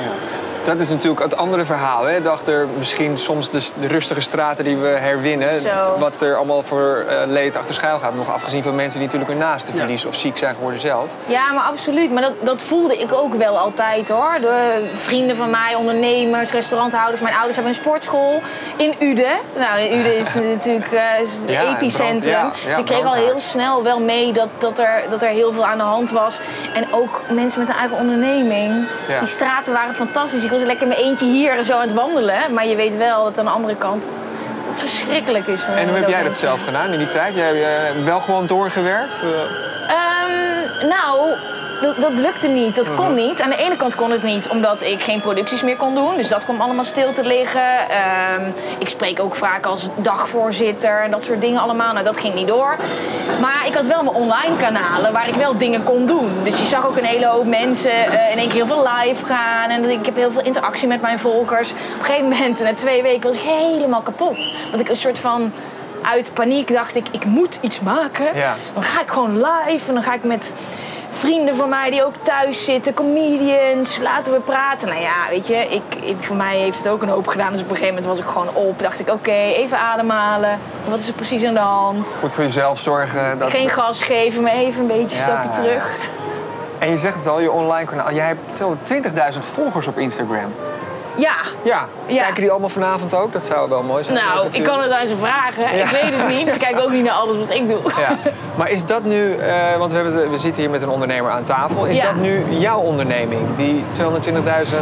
Dat 0.68 0.80
is 0.80 0.88
natuurlijk 0.88 1.20
het 1.22 1.36
andere 1.36 1.64
verhaal. 1.64 2.04
Hè? 2.04 2.22
Dacht 2.22 2.48
er 2.48 2.66
misschien 2.78 3.18
soms 3.18 3.50
de, 3.50 3.68
de 3.80 3.86
rustige 3.86 4.20
straten 4.20 4.64
die 4.64 4.76
we 4.76 4.86
herwinnen. 4.88 5.60
Zo. 5.60 5.96
Wat 5.98 6.22
er 6.22 6.36
allemaal 6.36 6.62
voor 6.62 7.04
eh, 7.08 7.16
leed 7.26 7.56
achter 7.56 7.74
schuil 7.74 7.98
gaat. 7.98 8.14
Nog 8.14 8.32
afgezien 8.34 8.62
van 8.62 8.74
mensen 8.74 8.98
die 8.98 9.08
natuurlijk 9.08 9.30
hun 9.38 9.48
naasten 9.48 9.72
Ja. 9.74 9.78
verliezen 9.80 10.08
of 10.08 10.14
ziek 10.16 10.38
zijn 10.38 10.54
geworden 10.54 10.80
zelf. 10.80 11.06
Ja, 11.26 11.52
maar 11.52 11.64
absoluut. 11.64 12.12
Maar 12.12 12.22
dat, 12.22 12.32
dat 12.40 12.62
voelde 12.62 12.96
ik 12.98 13.12
ook 13.12 13.34
wel 13.34 13.58
altijd 13.58 14.08
hoor. 14.08 14.32
De 14.40 14.86
vrienden 14.96 15.36
van 15.36 15.50
mij, 15.50 15.74
ondernemers, 15.78 16.52
restauranthouders. 16.52 17.20
Mijn 17.20 17.34
ouders 17.34 17.56
hebben 17.56 17.74
een 17.74 17.80
sportschool 17.80 18.42
in 18.76 18.94
Uden. 18.98 19.36
Nou, 19.58 19.80
in 19.80 19.98
Uden 19.98 20.16
is 20.18 20.34
natuurlijk 20.54 20.92
eh, 20.92 21.00
het 21.16 21.28
Ja, 21.50 21.74
epicentrum. 21.76 22.08
brand- 22.18 22.24
ja, 22.24 22.52
ja, 22.62 22.68
dus 22.68 22.78
ik 22.78 22.84
kreeg 22.84 23.04
al 23.04 23.14
heel 23.14 23.40
snel 23.40 23.82
wel 23.82 24.00
mee 24.00 24.32
dat, 24.32 24.48
dat, 24.58 24.78
er, 24.78 25.02
dat 25.10 25.22
er 25.22 25.28
heel 25.28 25.52
veel 25.52 25.66
aan 25.66 25.78
de 25.78 25.84
hand 25.84 26.10
was. 26.10 26.38
En 26.74 26.84
ook 26.92 27.20
mensen 27.30 27.60
met 27.60 27.68
een 27.68 27.74
eigen 27.76 27.96
onderneming. 27.96 28.86
Ja. 29.08 29.18
Die 29.18 29.28
straten 29.28 29.72
waren 29.72 29.94
fantastisch. 29.94 30.44
Ik 30.44 30.50
lekker 30.66 30.86
mijn 30.86 31.00
eentje 31.00 31.26
hier 31.26 31.64
zo 31.64 31.72
aan 31.72 31.80
het 31.80 31.92
wandelen. 31.92 32.54
Maar 32.54 32.66
je 32.66 32.76
weet 32.76 32.96
wel 32.96 33.24
dat 33.24 33.38
aan 33.38 33.44
de 33.44 33.50
andere 33.50 33.76
kant 33.76 34.08
het 34.68 34.80
verschrikkelijk 34.80 35.46
is. 35.46 35.60
voor 35.60 35.74
En 35.74 35.88
hoe 35.88 35.96
heb 35.96 36.08
jij 36.08 36.22
dat 36.22 36.34
zelf 36.34 36.64
gedaan 36.64 36.92
in 36.92 36.98
die 36.98 37.08
tijd? 37.08 37.34
Jij 37.34 37.56
hebt 37.56 37.98
eh, 37.98 38.04
wel 38.04 38.20
gewoon 38.20 38.46
doorgewerkt? 38.46 39.20
Nou, 40.88 41.34
dat, 41.80 41.96
dat 41.96 42.12
lukte 42.12 42.48
niet. 42.48 42.76
Dat 42.76 42.94
kon 42.94 43.14
niet. 43.14 43.40
Aan 43.40 43.50
de 43.50 43.56
ene 43.56 43.76
kant 43.76 43.94
kon 43.94 44.10
het 44.10 44.22
niet 44.22 44.48
omdat 44.48 44.82
ik 44.82 45.02
geen 45.02 45.20
producties 45.20 45.62
meer 45.62 45.76
kon 45.76 45.94
doen. 45.94 46.16
Dus 46.16 46.28
dat 46.28 46.44
kwam 46.44 46.60
allemaal 46.60 46.84
stil 46.84 47.12
te 47.12 47.24
liggen. 47.24 47.88
Ehm, 47.88 48.50
ik 48.78 48.88
spreek 48.88 49.20
ook 49.20 49.34
vaak 49.34 49.66
als 49.66 49.88
dagvoorzitter 49.96 51.02
en 51.02 51.10
dat 51.10 51.24
soort 51.24 51.40
dingen 51.40 51.60
allemaal. 51.60 51.92
Nou, 51.92 52.04
dat 52.04 52.18
ging 52.18 52.34
niet 52.34 52.46
door. 52.46 52.76
Maar 53.40 53.66
ik 53.66 53.74
had 53.74 53.86
wel 53.86 54.02
mijn 54.02 54.16
online 54.16 54.56
kanalen 54.56 55.12
waar 55.12 55.28
ik 55.28 55.34
wel 55.34 55.58
dingen 55.58 55.82
kon 55.82 56.06
doen. 56.06 56.30
Dus 56.44 56.58
je 56.58 56.66
zag 56.66 56.86
ook 56.86 56.96
een 56.96 57.04
hele 57.04 57.26
hoop 57.26 57.46
mensen 57.46 57.90
eh, 57.90 58.32
in 58.32 58.38
één 58.38 58.48
keer 58.48 58.64
heel 58.64 58.66
veel 58.66 58.88
live 58.96 59.24
gaan. 59.24 59.70
En 59.70 59.90
ik 59.90 60.06
heb 60.06 60.16
heel 60.16 60.32
veel 60.32 60.44
interactie 60.44 60.88
met 60.88 61.00
mijn 61.00 61.18
volgers. 61.18 61.70
Op 61.70 61.76
een 61.98 62.04
gegeven 62.04 62.28
moment, 62.28 62.60
na 62.60 62.74
twee 62.74 63.02
weken, 63.02 63.28
was 63.28 63.38
ik 63.38 63.48
helemaal 63.48 64.02
kapot. 64.02 64.52
Dat 64.70 64.80
ik 64.80 64.88
een 64.88 64.96
soort 64.96 65.18
van 65.18 65.52
uit 66.12 66.30
paniek 66.34 66.72
dacht 66.72 66.96
ik, 66.96 67.06
ik 67.10 67.24
moet 67.24 67.58
iets 67.60 67.80
maken. 67.80 68.36
Ja. 68.36 68.56
Dan 68.74 68.82
ga 68.82 69.00
ik 69.00 69.08
gewoon 69.08 69.36
live 69.36 69.88
en 69.88 69.94
dan 69.94 70.02
ga 70.02 70.14
ik 70.14 70.24
met 70.24 70.54
vrienden 71.10 71.56
van 71.56 71.68
mij 71.68 71.90
die 71.90 72.04
ook 72.04 72.14
thuis 72.22 72.64
zitten, 72.64 72.94
comedians, 72.94 73.98
laten 73.98 74.32
we 74.32 74.40
praten. 74.40 74.88
Nou 74.88 75.00
ja, 75.00 75.14
weet 75.30 75.46
je, 75.46 75.54
ik, 75.54 75.94
ik, 76.00 76.16
voor 76.20 76.36
mij 76.36 76.56
heeft 76.56 76.78
het 76.78 76.88
ook 76.88 77.02
een 77.02 77.08
hoop 77.08 77.26
gedaan. 77.26 77.52
Dus 77.52 77.60
op 77.60 77.70
een 77.70 77.76
gegeven 77.76 77.94
moment 77.94 78.16
was 78.16 78.24
ik 78.24 78.30
gewoon 78.30 78.54
op. 78.54 78.78
Dacht 78.78 79.00
ik, 79.00 79.10
oké, 79.10 79.32
even 79.32 79.78
ademhalen. 79.78 80.58
Wat 80.84 80.98
is 80.98 81.08
er 81.08 81.14
precies 81.14 81.44
aan 81.44 81.54
de 81.54 81.60
hand? 81.60 82.16
goed 82.20 82.32
voor 82.32 82.44
jezelf 82.44 82.80
zorgen. 82.80 83.38
Dat... 83.38 83.50
Geen 83.50 83.68
gas 83.68 84.02
geven, 84.02 84.42
maar 84.42 84.52
even 84.52 84.80
een 84.80 84.86
beetje 84.86 85.16
een 85.16 85.32
Ja, 85.32 85.40
stapje 85.40 85.62
terug. 85.62 85.96
En 86.78 86.90
je 86.90 86.98
zegt 86.98 87.14
het 87.14 87.26
al, 87.26 87.40
je 87.40 87.50
online 87.50 87.88
kanaal. 87.88 88.14
Jij 88.14 88.26
hebt 88.26 88.64
20.000 89.32 89.38
volgers 89.38 89.86
op 89.86 89.98
Instagram. 89.98 90.54
Ja. 91.18 91.36
Ja. 91.62 91.88
Ja. 92.06 92.22
Kijken 92.22 92.40
die 92.40 92.50
allemaal 92.50 92.68
vanavond 92.68 93.14
ook? 93.14 93.32
Dat 93.32 93.46
zou 93.46 93.68
wel 93.68 93.82
mooi 93.82 94.04
zijn. 94.04 94.16
Nou, 94.16 94.48
ik 94.50 94.62
kan 94.62 94.80
het 94.80 94.90
aan 94.90 95.06
ze 95.06 95.16
vragen. 95.16 95.76
Ja. 95.76 95.84
Ik 95.84 95.90
weet 95.90 96.16
het 96.16 96.28
niet. 96.36 96.52
Ze 96.52 96.58
kijken 96.58 96.82
ook 96.82 96.90
niet 96.90 97.04
naar 97.04 97.12
alles 97.12 97.36
wat 97.36 97.50
ik 97.50 97.68
doe. 97.68 97.78
Ja. 97.98 98.16
Maar 98.56 98.70
is 98.70 98.86
dat 98.86 99.04
nu, 99.04 99.32
eh, 99.34 99.76
want 99.78 99.92
we, 99.92 99.98
hebben 99.98 100.30
we 100.30 100.38
zitten 100.38 100.62
hier 100.62 100.70
met 100.70 100.82
een 100.82 100.88
ondernemer 100.88 101.30
aan 101.30 101.44
tafel. 101.44 101.84
Is 101.84 102.00
dat 102.00 102.14
nu 102.14 102.44
jouw 102.48 102.78
onderneming? 102.78 103.56
Die 103.56 103.84
220.000 103.92 104.76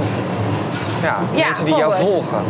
ja, 1.02 1.16
Ja, 1.35 1.45
mensen 1.45 1.64
die 1.64 1.76
jou 1.76 1.95
volgen? 1.95 2.45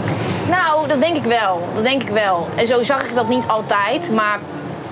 Nou, 0.49 0.89
dat 0.89 1.01
denk 1.01 1.17
ik 1.17 1.25
wel. 1.25 1.69
Dat 1.75 1.83
denk 1.83 2.03
ik 2.03 2.09
wel. 2.09 2.49
En 2.55 2.67
zo 2.67 2.83
zag 2.83 3.03
ik 3.05 3.15
dat 3.15 3.29
niet 3.29 3.45
altijd. 3.47 4.11
Maar 4.13 4.39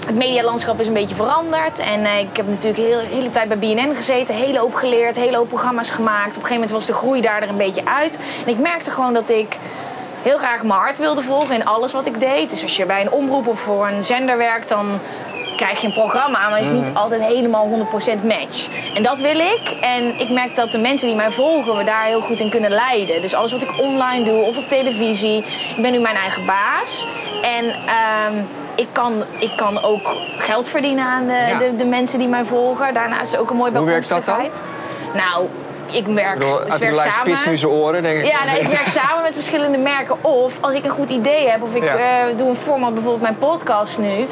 het 0.07 0.17
medialandschap 0.17 0.81
is 0.81 0.87
een 0.87 0.93
beetje 0.93 1.15
veranderd. 1.15 1.79
En 1.79 2.05
eh, 2.05 2.19
ik 2.19 2.37
heb 2.37 2.49
natuurlijk 2.49 2.77
heel, 2.77 2.99
de 2.99 3.15
hele 3.15 3.31
tijd 3.31 3.49
bij 3.49 3.59
BNN 3.59 3.95
gezeten. 3.95 4.35
Hele 4.35 4.59
hoop 4.59 4.75
geleerd, 4.75 5.17
hele 5.17 5.37
hoop 5.37 5.49
programma's 5.49 5.91
gemaakt. 5.91 6.37
Op 6.37 6.43
een 6.43 6.49
gegeven 6.49 6.55
moment 6.55 6.71
was 6.71 6.87
de 6.87 6.93
groei 6.93 7.21
daar 7.21 7.43
er 7.43 7.49
een 7.49 7.57
beetje 7.57 7.85
uit. 7.85 8.21
En 8.47 8.53
ik 8.53 8.59
merkte 8.59 8.91
gewoon 8.91 9.15
dat 9.15 9.29
ik 9.29 9.59
heel 10.23 10.39
graag 10.39 10.63
mijn 10.63 10.81
hart 10.81 10.99
wilde 10.99 11.23
volgen 11.23 11.55
in 11.55 11.65
alles 11.65 11.93
wat 11.93 12.07
ik 12.07 12.21
deed. 12.21 12.51
Dus 12.51 12.63
als 12.63 12.77
je 12.77 12.87
bij 12.87 13.01
een 13.01 13.13
omroep 13.13 13.47
of 13.47 13.61
voor 13.61 13.89
een 13.89 14.05
zender 14.05 14.37
werkt, 14.37 14.69
dan 14.69 15.01
krijg 15.57 15.81
je 15.81 15.87
een 15.87 15.93
programma, 15.93 16.49
maar 16.49 16.59
het 16.59 16.67
is 16.67 16.73
niet 16.73 16.95
altijd 16.95 17.23
helemaal 17.23 17.69
100% 17.69 18.25
match. 18.25 18.69
En 18.95 19.03
dat 19.03 19.21
wil 19.21 19.39
ik. 19.39 19.77
En 19.81 20.21
ik 20.21 20.31
merk 20.31 20.57
dat 20.57 20.73
de 20.73 20.79
mensen 20.79 21.07
die 21.09 21.17
mij 21.17 21.31
volgen 21.31 21.77
me 21.77 21.85
daar 21.85 22.05
heel 22.05 22.21
goed 22.21 22.41
in 22.41 22.51
kunnen 22.51 22.71
leiden. 22.71 23.21
Dus 23.21 23.35
alles 23.35 23.53
wat 23.53 23.63
ik 23.63 23.79
online 23.81 24.25
doe 24.25 24.43
of 24.43 24.57
op 24.57 24.69
televisie. 24.69 25.37
Ik 25.77 25.83
ben 25.83 25.93
nu 25.93 25.99
mijn 25.99 26.17
eigen 26.17 26.47
baas. 26.47 27.07
En 27.43 27.65
ehm, 27.87 28.35
ik, 28.75 28.89
kan, 28.93 29.23
ik 29.39 29.53
kan 29.57 29.83
ook 29.83 30.13
geld 30.39 30.69
verdienen 30.69 31.05
aan 31.05 31.27
de, 31.27 31.33
Ja. 31.49 31.59
de, 31.59 31.77
de 31.77 31.85
mensen 31.85 32.19
die 32.19 32.29
mij 32.29 32.45
volgen. 32.45 32.95
Daarnaast 32.95 33.33
is 33.33 33.39
ook 33.39 33.51
een 33.51 33.57
mooie 33.57 33.77
Hoe 33.77 33.87
werkt 33.87 34.09
dat 34.09 34.25
dan? 34.25 34.41
Nou, 35.15 35.47
ik 35.91 36.07
werk, 36.07 36.33
Ik 36.35 36.39
bedoel, 36.39 36.59
dus 36.59 36.73
Uit 36.73 36.83
werk 36.83 36.97
samen. 37.13 37.39
nu 37.47 37.57
zijn 37.57 37.71
oren, 37.73 38.03
denk 38.03 38.19
ik. 38.19 38.31
Ja, 38.31 38.45
nee, 38.45 38.61
ik 38.61 38.67
werk 38.69 38.89
samen 39.03 39.23
met 39.23 39.33
verschillende 39.35 39.79
merken. 39.79 40.25
Of 40.25 40.53
als 40.61 40.75
ik 40.75 40.85
een 40.85 40.91
goed 40.91 41.11
idee 41.11 41.49
heb, 41.49 41.63
of 41.63 41.75
ik 41.75 41.83
Ja. 41.83 41.97
eh, 41.97 42.37
doe 42.37 42.49
een 42.49 42.57
format, 42.57 42.93
bijvoorbeeld 42.95 43.23
mijn 43.23 43.39
podcast 43.39 43.99
nu. 43.99 44.27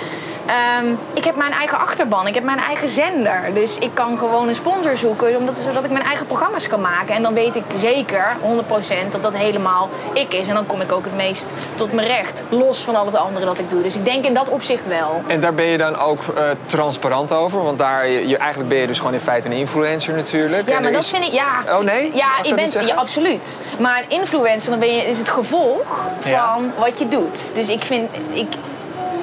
Ehm, 0.46 0.86
ik 1.12 1.24
heb 1.24 1.36
mijn 1.36 1.52
eigen 1.52 1.78
achterban, 1.78 2.26
ik 2.26 2.34
heb 2.34 2.44
mijn 2.44 2.58
eigen 2.58 2.88
zender. 2.88 3.40
Dus 3.54 3.78
ik 3.78 3.90
kan 3.94 4.18
gewoon 4.18 4.48
een 4.48 4.54
sponsor 4.54 4.96
zoeken, 4.96 5.36
omdat, 5.36 5.58
zodat 5.64 5.84
ik 5.84 5.90
mijn 5.90 6.04
eigen 6.04 6.26
programma's 6.26 6.66
kan 6.68 6.80
maken. 6.80 7.14
En 7.14 7.22
dan 7.22 7.34
weet 7.34 7.56
ik 7.56 7.62
zeker, 7.76 8.36
100%, 8.40 9.12
dat 9.12 9.22
dat 9.22 9.32
helemaal 9.34 9.88
ik 10.12 10.34
is. 10.34 10.48
En 10.48 10.54
dan 10.54 10.66
kom 10.66 10.80
ik 10.80 10.92
ook 10.92 11.04
het 11.04 11.16
meest 11.16 11.52
tot 11.74 11.92
mijn 11.92 12.06
recht. 12.06 12.42
Los 12.48 12.78
van 12.84 12.96
al 12.96 13.06
het 13.06 13.16
andere 13.16 13.44
dat 13.44 13.58
ik 13.58 13.70
doe. 13.70 13.82
Dus 13.82 13.96
ik 13.96 14.04
denk 14.04 14.24
in 14.24 14.34
dat 14.34 14.48
opzicht 14.48 14.86
wel. 14.86 15.22
En 15.26 15.40
daar 15.40 15.54
ben 15.54 15.64
je 15.64 15.78
dan 15.78 15.98
ook 15.98 16.18
eh, 16.36 16.42
transparant 16.66 17.32
over? 17.32 17.62
Want 17.62 17.78
daar, 17.78 18.08
je, 18.08 18.36
eigenlijk 18.36 18.68
ben 18.70 18.78
je 18.78 18.86
dus 18.86 18.98
gewoon 18.98 19.14
in 19.14 19.20
feite 19.20 19.46
een 19.48 19.52
influencer 19.54 20.14
natuurlijk. 20.14 20.68
Ja, 20.68 20.76
En 20.76 20.82
maar 20.82 20.92
dat 20.92 21.02
is- 21.02 21.10
vind 21.10 21.24
ik, 21.26 21.32
ja. 21.32 21.46
Oh, 21.68 21.78
nee? 21.78 22.08
Mag 22.10 22.18
Ja, 22.18 22.28
ik 22.42 22.84
ja, 22.86 22.94
absoluut. 22.94 23.60
Maar 23.78 23.98
een 23.98 24.18
influencer, 24.18 24.70
dan 24.70 24.78
ben 24.78 24.94
je, 24.94 25.02
is 25.02 25.18
het 25.18 25.28
gevolg 25.28 26.04
van 26.20 26.30
Ja. 26.30 26.56
wat 26.78 26.98
je 26.98 27.08
doet. 27.08 27.50
Dus 27.54 27.68
ik 27.68 27.82
vind, 27.84 28.10
ik, 28.32 28.46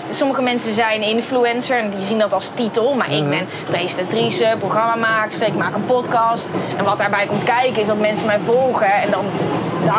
sommige 0.09 0.41
mensen 0.41 0.73
zijn 0.73 1.01
influencer 1.01 1.77
en 1.77 1.89
die 1.89 2.05
zien 2.05 2.19
dat 2.19 2.33
als 2.33 2.51
titel. 2.55 2.93
Maar 2.93 3.07
Mhm. 3.09 3.17
ik 3.17 3.29
ben 3.29 3.47
presentatrice, 3.69 4.55
programmamaakster, 4.59 5.47
ik 5.47 5.55
maak 5.55 5.75
een 5.75 5.85
podcast. 5.85 6.49
En 6.77 6.83
wat 6.83 6.97
daarbij 6.97 7.25
komt 7.25 7.43
kijken 7.43 7.81
is 7.81 7.87
dat 7.87 7.99
mensen 7.99 8.27
mij 8.27 8.39
volgen. 8.39 8.91
En 8.93 9.11
dan, 9.11 9.25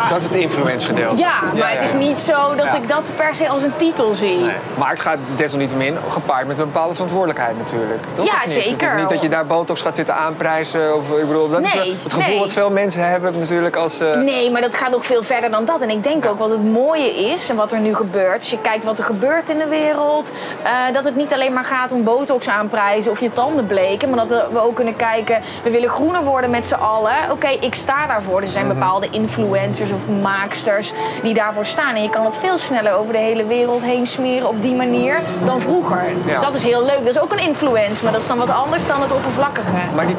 Dat 0.09 0.17
is 0.17 0.23
het 0.23 0.35
influence 0.35 0.85
gedeelte. 0.87 1.19
Ja, 1.19 1.33
maar 1.59 1.71
het 1.71 1.83
is 1.83 1.93
niet 1.93 2.19
zo 2.19 2.55
dat 2.55 2.73
ik 2.73 2.87
dat 2.87 3.03
per 3.15 3.35
se 3.35 3.49
als 3.49 3.63
een 3.63 3.73
titel 3.77 4.13
zie. 4.13 4.37
Nee. 4.39 4.55
Maar 4.77 4.89
het 4.89 4.99
gaat 4.99 5.17
desalniettemin 5.35 5.97
gepaard 6.09 6.47
met 6.47 6.59
een 6.59 6.65
bepaalde 6.65 6.93
verantwoordelijkheid 6.93 7.57
natuurlijk. 7.57 8.03
Toch? 8.13 8.25
Ja, 8.25 8.31
niet? 8.31 8.41
Het 8.55 8.63
is 8.63 8.67
zeker. 8.67 8.95
niet 8.95 9.09
dat 9.09 9.21
je 9.21 9.29
daar 9.29 9.45
botox 9.45 9.81
gaat 9.81 9.95
zitten 9.95 10.15
aanprijzen. 10.15 10.95
Of, 10.95 11.09
ik 11.19 11.27
bedoel, 11.27 11.49
dat 11.49 11.65
is 11.65 11.73
Nee, 11.73 11.83
wel 11.83 11.93
het 12.03 12.13
gevoel 12.13 12.29
nee. 12.29 12.39
wat 12.39 12.51
veel 12.53 12.69
mensen 12.71 13.09
hebben 13.09 13.39
natuurlijk 13.39 13.75
als... 13.75 13.99
eh, 13.99 14.17
Nee, 14.19 14.51
maar 14.51 14.61
dat 14.61 14.75
gaat 14.75 14.91
nog 14.91 15.05
veel 15.05 15.23
verder 15.23 15.51
dan 15.51 15.65
dat. 15.65 15.81
En 15.81 15.89
ik 15.89 16.03
denk 16.03 16.25
ook 16.25 16.39
wat 16.39 16.49
het 16.49 16.63
mooie 16.71 17.15
is 17.15 17.49
en 17.49 17.55
wat 17.55 17.71
er 17.71 17.79
nu 17.79 17.95
gebeurt. 17.95 18.39
Als 18.39 18.49
je 18.49 18.57
kijkt 18.61 18.83
wat 18.83 18.97
er 18.97 19.03
gebeurt 19.03 19.49
in 19.49 19.57
de 19.57 19.67
wereld. 19.67 20.31
eh, 20.63 20.71
dat 20.93 21.03
het 21.05 21.15
niet 21.15 21.33
alleen 21.33 21.53
maar 21.53 21.63
gaat 21.65 21.91
om 21.91 22.03
botox 22.03 22.47
aanprijzen 22.49 23.11
of 23.11 23.19
je 23.19 23.33
tanden 23.33 23.65
bleken. 23.67 24.09
Maar 24.09 24.27
dat 24.27 24.43
we 24.51 24.61
ook 24.63 24.75
kunnen 24.75 24.95
kijken, 24.95 25.41
we 25.63 25.69
willen 25.69 25.89
groener 25.89 26.23
worden 26.23 26.49
met 26.49 26.67
z'n 26.67 26.73
allen. 26.73 27.13
Oké, 27.31 27.47
ik 27.47 27.75
sta 27.75 28.07
daarvoor. 28.07 28.41
Er 28.41 28.47
zijn 28.47 28.65
Mhm. 28.65 28.73
bepaalde 28.79 29.07
influencers 29.11 29.80
of 29.91 30.21
maaksters 30.21 30.93
die 31.21 31.33
daarvoor 31.33 31.65
staan. 31.65 31.95
En 31.95 32.03
je 32.03 32.09
kan 32.09 32.25
het 32.25 32.35
veel 32.39 32.57
sneller 32.57 32.93
over 32.93 33.13
de 33.13 33.19
hele 33.19 33.45
wereld 33.45 33.81
heen 33.81 34.07
smeren 34.07 34.47
op 34.47 34.61
die 34.61 34.75
manier 34.75 35.19
dan 35.45 35.61
vroeger. 35.61 36.03
Ja. 36.25 36.31
Dus 36.33 36.41
dat 36.41 36.55
is 36.55 36.63
heel 36.63 36.81
leuk. 36.85 36.97
Dat 37.05 37.15
is 37.15 37.19
ook 37.21 37.31
een 37.31 37.39
influence, 37.39 38.03
maar 38.03 38.11
dat 38.11 38.21
is 38.21 38.27
dan 38.27 38.37
wat 38.37 38.49
anders 38.49 38.87
dan 38.87 39.01
het 39.01 39.11
oppervlakkige. 39.11 39.71
Maar 39.95 40.05
die 40.07 40.15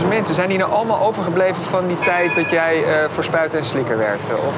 220.000 0.00 0.08
mensen, 0.08 0.34
zijn 0.34 0.48
die 0.48 0.58
nou 0.58 0.72
allemaal 0.72 1.00
overgebleven 1.00 1.64
van 1.64 1.86
die 1.86 1.98
tijd 2.00 2.34
dat 2.34 2.50
jij 2.50 2.84
eh, 2.84 2.90
voor 3.14 3.24
Spuiten 3.24 3.58
en 3.58 3.64
Slikker 3.64 3.98
werkte? 3.98 4.32
Of, 4.32 4.54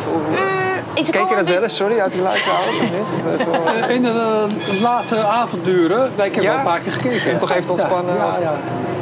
het 0.94 1.10
Keek 1.10 1.28
je 1.28 1.36
dat 1.36 1.46
wel 1.46 1.62
eens, 1.62 1.76
sorry, 1.76 1.98
uit 2.00 2.10
die 2.12 2.20
luisteraars 2.22 2.68
of 2.68 2.80
niet? 2.80 3.14
Of, 3.48 3.74
eh, 3.74 3.82
Eh, 3.88 3.94
In 3.94 4.02
de 4.02 4.46
late 4.82 5.16
avonduren, 5.24 6.12
nee, 6.16 6.26
ik 6.26 6.34
heb 6.34 6.44
Ja? 6.44 6.50
wel 6.50 6.58
een 6.58 6.64
paar 6.64 6.80
keer 6.80 6.92
gekeken. 6.92 7.32
Om 7.32 7.38
toch 7.38 7.50
even 7.50 7.66
te 7.66 7.72
ontspannen, 7.72 8.14
Ja, 8.16 8.26
of- 8.26 8.32
ja, 8.34 8.40
ja. 8.40 8.56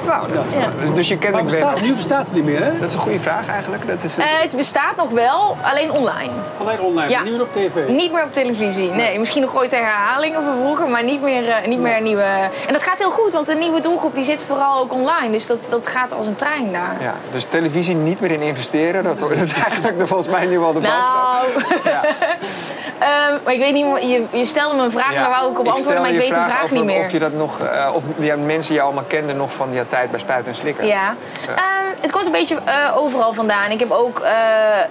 Nou, 0.07 0.33
dat 0.33 0.45
is, 0.47 0.55
Ja. 0.55 0.61
Dus 0.95 1.09
je 1.09 1.19
kent 1.19 1.45
bestaat, 1.45 1.81
nu 1.81 1.95
bestaat 1.95 2.27
het 2.27 2.35
niet 2.35 2.45
meer, 2.45 2.65
hè? 2.65 2.79
Dat 2.79 2.89
is 2.89 2.95
een 2.95 3.01
goede 3.01 3.21
vraag 3.21 3.49
eigenlijk. 3.49 3.87
Dat 3.87 4.03
is, 4.05 4.17
Eh, 4.19 4.25
het 4.43 4.57
bestaat 4.57 4.97
nog 4.97 5.11
wel, 5.11 5.57
alleen 5.63 5.91
online. 5.93 6.31
Alleen 6.61 6.81
online, 6.81 7.11
Ja. 7.11 7.23
niet 7.23 7.33
meer 7.33 7.43
op 7.43 7.53
tv. 7.53 7.89
Niet 7.89 8.13
meer 8.13 8.25
op 8.25 8.33
televisie. 8.33 8.91
Nee, 8.91 9.19
misschien 9.19 9.43
nog 9.43 9.57
ooit 9.57 9.73
een 9.73 9.79
herhaling 9.79 10.35
van 10.35 10.45
vroeger, 10.63 10.89
maar 10.89 11.05
niet 11.05 11.23
meer, 11.23 11.49
eh, 11.49 11.67
niet 11.67 11.79
meer 11.81 11.97
een 11.97 12.03
nieuwe. 12.03 12.23
En 12.67 12.73
dat 12.73 12.83
gaat 12.83 12.99
heel 12.99 13.11
goed, 13.11 13.33
want 13.33 13.47
de 13.47 13.55
nieuwe 13.55 13.81
doelgroep 13.81 14.15
die 14.15 14.25
zit 14.25 14.41
vooral 14.47 14.81
ook 14.81 14.93
online. 14.93 15.31
Dus 15.31 15.47
dat, 15.47 15.59
dat 15.69 15.89
gaat 15.89 16.13
als 16.13 16.27
een 16.27 16.37
trein 16.37 16.73
daar. 16.73 16.97
ja, 17.01 17.15
dus 17.33 17.45
televisie 17.45 17.95
niet 17.95 18.21
meer 18.21 18.31
in 18.31 18.41
investeren, 18.43 19.05
dat, 19.05 19.19
dat 19.19 19.31
is 19.31 19.53
eigenlijk 19.53 19.99
de, 19.99 20.07
volgens 20.07 20.29
mij 20.29 20.47
nu 20.47 20.59
wel 20.59 20.73
de 20.73 20.81
boodschap. 20.81 21.47
Nou, 21.85 22.05
Ehm, 22.99 23.35
maar 23.45 23.53
ik 23.53 23.59
weet 23.59 23.73
niet, 23.73 23.85
je, 23.85 24.25
je 24.39 24.45
stelde 24.45 24.77
me 24.77 24.83
een 24.83 24.91
vraag, 24.91 25.15
daar 25.15 25.31
wou 25.31 25.51
ik 25.51 25.59
op 25.59 25.69
antwoorden, 25.69 26.03
maar 26.03 26.11
ik 26.11 26.19
weet 26.19 26.29
de 26.29 26.35
vraag 26.35 26.65
of, 26.65 26.71
niet 26.71 26.85
meer. 26.85 26.99
Of 26.99 27.13
je 27.13 27.19
dat 27.19 27.33
nog, 27.33 27.61
eh, 27.61 27.91
of 27.95 28.03
die 28.17 28.37
mensen 28.37 28.75
jou 28.75 28.87
allemaal 28.87 29.05
kenden 29.07 29.37
nog 29.37 29.53
van 29.53 29.71
die 29.71 29.89
tijd 29.89 30.11
bij 30.11 30.21
Spuiten 30.21 30.53
en 30.53 30.59
Slikker. 30.59 30.85
Ja. 30.85 31.15
Ehm, 31.47 31.77
het 32.01 32.15
komt 32.15 32.27
een 32.27 32.33
beetje 32.33 32.59
eh, 32.65 32.97
overal 32.97 33.33
vandaan. 33.33 33.71
Ik 33.71 33.81
heb 33.81 33.91
ook 33.91 34.19
eh, 34.19 34.33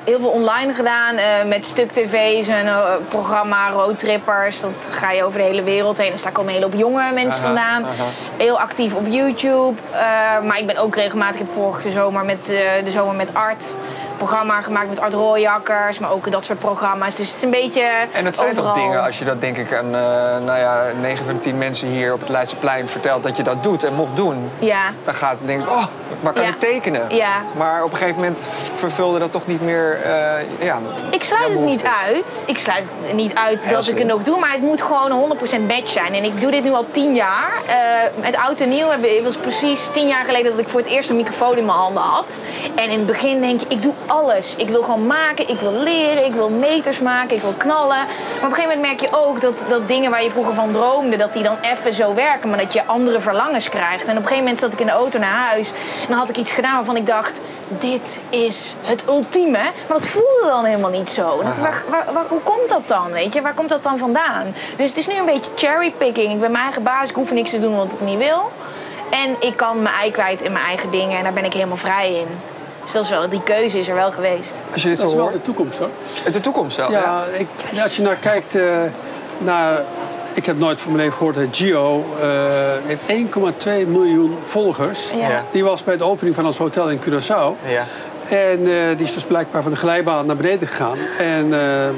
heel 0.04 0.20
veel 0.20 0.30
online 0.30 0.74
gedaan 0.74 1.16
met 1.48 1.66
Stuk 1.66 1.92
TV's, 1.92 2.48
een 2.48 2.68
eh, 2.68 2.94
programma 3.10 3.70
Roadtrippers. 3.70 4.62
Dat 4.62 4.88
ga 4.92 5.12
je 5.12 5.24
over 5.24 5.40
de 5.40 5.46
hele 5.46 5.64
wereld 5.64 5.98
heen. 5.98 6.12
Dus 6.12 6.24
daar 6.24 6.32
komen 6.32 6.54
een 6.54 6.60
hele 6.60 6.72
hoop 6.72 6.80
jonge 6.80 7.12
mensen 7.14 7.44
Aha, 7.44 7.54
vandaan. 7.54 7.84
aha. 7.84 8.06
Heel 8.38 8.60
actief 8.60 8.94
op 8.94 9.06
YouTube. 9.08 9.82
Maar 10.44 10.60
ik 10.60 10.68
ben 10.68 10.78
ook 10.78 10.96
regelmatig, 10.96 11.42
ik 11.42 11.48
heb 11.48 11.56
vorige 11.56 11.90
zomer 11.90 12.26
met 12.26 12.46
de 12.46 12.92
zomer 12.92 13.16
met 13.16 13.34
Art 13.34 13.76
programma 14.18 14.62
gemaakt 14.62 14.90
met 14.90 15.00
Art 15.00 15.14
Rooijakkers, 15.14 16.00
maar 16.00 16.12
ook 16.12 16.32
dat 16.32 16.46
soort 16.46 16.60
programma's. 16.60 17.16
Dus 17.16 17.28
het 17.28 17.36
is 17.36 17.44
een 17.44 17.50
beetje 17.50 18.08
En 18.12 18.24
dat 18.24 18.36
zijn 18.36 18.52
overal. 18.52 18.74
toch 18.74 18.84
dingen, 18.84 19.04
als 19.04 19.20
je 19.20 19.26
dat 19.26 19.42
denk 19.42 19.58
ik 19.58 19.74
aan 19.74 19.86
eh 19.86 20.02
nou 20.46 20.60
ja, 20.60 20.84
9 21.02 21.26
van 21.26 21.34
de 21.34 21.40
10 21.40 21.58
mensen 21.58 21.88
hier 21.88 22.14
op 22.14 22.20
het 22.20 22.30
Leidseplein 22.30 22.90
vertelt 22.90 23.24
dat 23.24 23.38
je 23.38 23.44
dat 23.44 23.64
doet 23.64 23.84
en 23.84 23.94
mocht 23.94 24.16
doen. 24.16 24.50
Ja. 24.60 24.92
Dan 25.04 25.14
gaat 25.14 25.38
denk 25.46 25.62
je, 25.62 25.70
oh, 25.70 25.86
maar 26.22 26.34
kan 26.34 26.44
Ja. 26.44 26.50
ik 26.50 26.60
tekenen? 26.60 27.16
Ja. 27.16 27.42
Maar 27.58 27.84
op 27.84 27.92
een 27.92 27.98
gegeven 27.98 28.22
moment 28.22 28.48
vervulde 28.76 29.20
dat 29.20 29.32
toch 29.32 29.48
niet 29.48 29.62
meer, 29.62 30.00
eh, 30.04 30.66
ja... 30.66 30.80
Ik 31.10 31.24
sluit 31.24 31.50
het 31.50 31.60
niet 31.60 31.84
uit. 32.08 32.44
Ik 32.48 32.58
sluit 32.60 32.86
het 33.06 33.14
niet 33.16 33.36
uit 33.36 33.64
Heel 33.64 33.76
dat 33.76 33.88
ik 33.88 33.98
het 33.98 34.08
nog 34.08 34.24
doe, 34.24 34.40
maar 34.40 34.52
het 34.52 34.62
moet 34.62 34.82
gewoon 34.82 35.12
100% 35.12 35.68
match 35.68 35.88
zijn. 35.90 36.14
En 36.14 36.24
ik 36.24 36.42
doe 36.42 36.52
dit 36.52 36.64
nu 36.64 36.72
al 36.74 36.86
10 36.92 37.16
jaar. 37.16 37.52
Eh, 37.68 37.76
met 38.22 38.36
oud 38.36 38.60
en 38.60 38.70
nieuw 38.70 38.90
hebben- 38.90 39.16
het 39.16 39.24
was 39.24 39.36
precies 39.38 39.88
10 39.92 40.08
jaar 40.08 40.26
geleden 40.26 40.52
dat 40.52 40.60
ik 40.60 40.68
voor 40.70 40.80
het 40.80 40.90
eerst 40.90 41.10
een 41.10 41.16
microfoon 41.16 41.58
in 41.58 41.66
mijn 41.66 41.78
handen 41.78 42.04
had. 42.04 42.40
En 42.76 42.84
in 42.90 42.98
het 42.98 43.06
begin 43.06 43.42
denk 43.42 43.60
je, 43.60 43.66
ik 43.70 43.82
doe 43.82 43.94
alles. 44.06 44.56
Ik 44.56 44.70
wil 44.70 44.84
gewoon 44.84 45.08
maken, 45.08 45.50
ik 45.50 45.60
wil 45.60 45.72
leren, 45.74 46.26
ik 46.26 46.34
wil 46.34 46.50
meters 46.50 47.00
maken, 47.00 47.36
ik 47.36 47.42
wil 47.42 47.54
knallen. 47.58 47.88
Maar 47.88 48.06
op 48.36 48.50
een 48.50 48.54
gegeven 48.56 48.76
moment 48.78 48.82
merk 48.82 49.00
je 49.00 49.18
ook 49.18 49.42
dat, 49.42 49.66
dat 49.70 49.88
dingen 49.88 50.12
waar 50.12 50.24
je 50.24 50.32
vroeger 50.32 50.54
van 50.54 50.72
droomde, 50.72 51.18
dat 51.18 51.34
die 51.34 51.44
dan 51.44 51.58
even 51.62 51.94
zo 51.94 52.14
werken, 52.14 52.50
maar 52.50 52.60
dat 52.60 52.74
je 52.74 52.86
andere 52.86 53.20
verlangens 53.20 53.70
krijgt. 53.70 54.04
En 54.06 54.12
op 54.12 54.22
een 54.22 54.22
gegeven 54.22 54.38
moment 54.44 54.60
zat 54.60 54.74
ik 54.74 54.80
in 54.80 54.86
de 54.86 54.92
auto 54.92 55.20
naar 55.20 55.48
huis 55.48 55.72
dan 56.08 56.18
had 56.18 56.30
ik 56.30 56.38
iets 56.38 56.52
gedaan 56.52 56.76
waarvan 56.76 56.96
ik 56.96 57.06
dacht, 57.08 57.42
dit 57.68 58.22
is 58.30 58.76
het 58.82 59.04
ultieme. 59.08 59.58
Maar 59.88 59.98
dat 60.00 60.06
voelde 60.06 60.46
dan 60.48 60.66
helemaal 60.66 60.90
niet 60.90 61.10
zo. 61.10 61.42
Dat, 61.44 61.58
waar, 61.58 61.84
waar- 61.90 62.08
waar- 62.14 62.24
hoe 62.28 62.40
komt 62.44 62.70
dat 62.70 62.82
dan, 62.88 63.12
weet 63.12 63.34
je? 63.34 63.42
Waar 63.42 63.54
komt 63.54 63.70
dat 63.70 63.84
dan 63.84 63.98
vandaan? 63.98 64.54
Dus 64.78 64.90
het 64.90 64.98
is 64.98 65.08
nu 65.08 65.14
een 65.18 65.26
beetje 65.26 65.52
cherrypicking. 65.56 66.34
Ik 66.34 66.40
ben 66.40 66.52
mijn 66.52 66.64
eigen 66.64 66.84
baas, 66.84 67.10
ik 67.10 67.16
hoef 67.16 67.32
niks 67.32 67.50
te 67.50 67.60
doen 67.60 67.76
wat 67.78 67.86
ik 67.86 68.02
niet 68.02 68.18
wil. 68.18 68.52
En 69.10 69.36
ik 69.40 69.56
kan 69.58 69.82
mijn 69.82 69.96
ei 69.96 70.12
kwijt 70.12 70.42
in 70.42 70.52
mijn 70.52 70.66
eigen 70.66 70.90
dingen 70.92 71.18
en 71.18 71.24
daar 71.24 71.34
ben 71.34 71.46
ik 71.46 71.54
helemaal 71.54 71.78
vrij 71.78 72.14
in. 72.14 72.28
Dus 72.84 72.92
dat 72.94 73.04
is 73.04 73.10
wel, 73.10 73.30
die 73.30 73.44
keuze 73.44 73.80
is 73.80 73.88
er 73.88 73.96
wel 73.96 74.12
geweest. 74.12 74.54
Als 74.74 74.82
je 74.84 74.90
dit 74.90 74.98
Dat 75.00 75.06
zo 75.10 75.12
is 75.12 75.14
wel 75.22 75.24
hoort, 75.30 75.36
de 75.36 75.42
toekomst, 75.42 75.78
hoor. 75.78 75.90
de 76.32 76.42
toekomst 76.42 76.76
zelf. 76.76 76.92
Ja, 76.92 77.24
ik, 77.34 77.48
als 77.84 77.96
je 77.96 78.02
naar 78.02 78.16
kijkt 78.16 78.56
eh, 78.56 78.64
naar... 79.38 79.82
Ik 80.36 80.46
heb 80.46 80.58
nooit 80.58 80.82
van 80.82 80.92
mijn 80.92 81.04
leven 81.04 81.18
gehoord 81.18 81.36
dat 81.36 81.46
Gio 81.52 82.06
eh, 82.22 82.28
heeft 82.84 83.26
1,2 83.84 83.88
miljoen 83.88 84.38
volgers. 84.44 85.12
Ja. 85.16 85.44
Die 85.52 85.64
was 85.64 85.84
bij 85.84 85.98
de 85.98 86.04
opening 86.04 86.36
van 86.36 86.46
ons 86.46 86.58
hotel 86.58 86.90
in 86.90 87.00
Curaçao. 87.00 87.68
Ja. 87.68 87.84
En 88.30 88.60
eh, 88.60 88.98
die 88.98 89.06
is 89.06 89.14
dus 89.14 89.24
blijkbaar 89.24 89.62
van 89.62 89.72
de 89.72 89.78
glijbaan 89.78 90.26
naar 90.26 90.36
beneden 90.36 90.68
gegaan. 90.68 90.98
En 91.18 91.54
eh, 91.54 91.90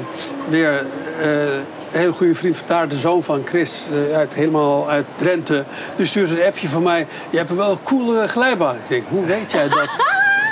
weer 0.48 0.86
een 1.22 1.64
heel 2.00 2.12
goede 2.12 2.34
vriend 2.34 2.56
van 2.56 2.66
daar, 2.66 2.88
de 2.88 2.96
zoon 2.96 3.22
van 3.22 3.42
Chris, 3.44 3.82
uit, 4.14 4.34
helemaal 4.34 4.88
uit 4.90 5.06
Drenthe. 5.16 5.64
Die 5.96 6.06
stuurde 6.06 6.40
een 6.40 6.46
appje 6.46 6.68
van 6.68 6.82
mij. 6.82 7.06
Je 7.30 7.36
hebt 7.38 7.54
wel 7.54 7.70
een 7.70 7.82
coole 7.82 8.28
glijbaan. 8.28 8.74
Ik 8.74 8.88
denk, 8.88 9.04
hoe 9.08 9.24
weet 9.26 9.52
jij 9.52 9.68
dat? 9.68 9.88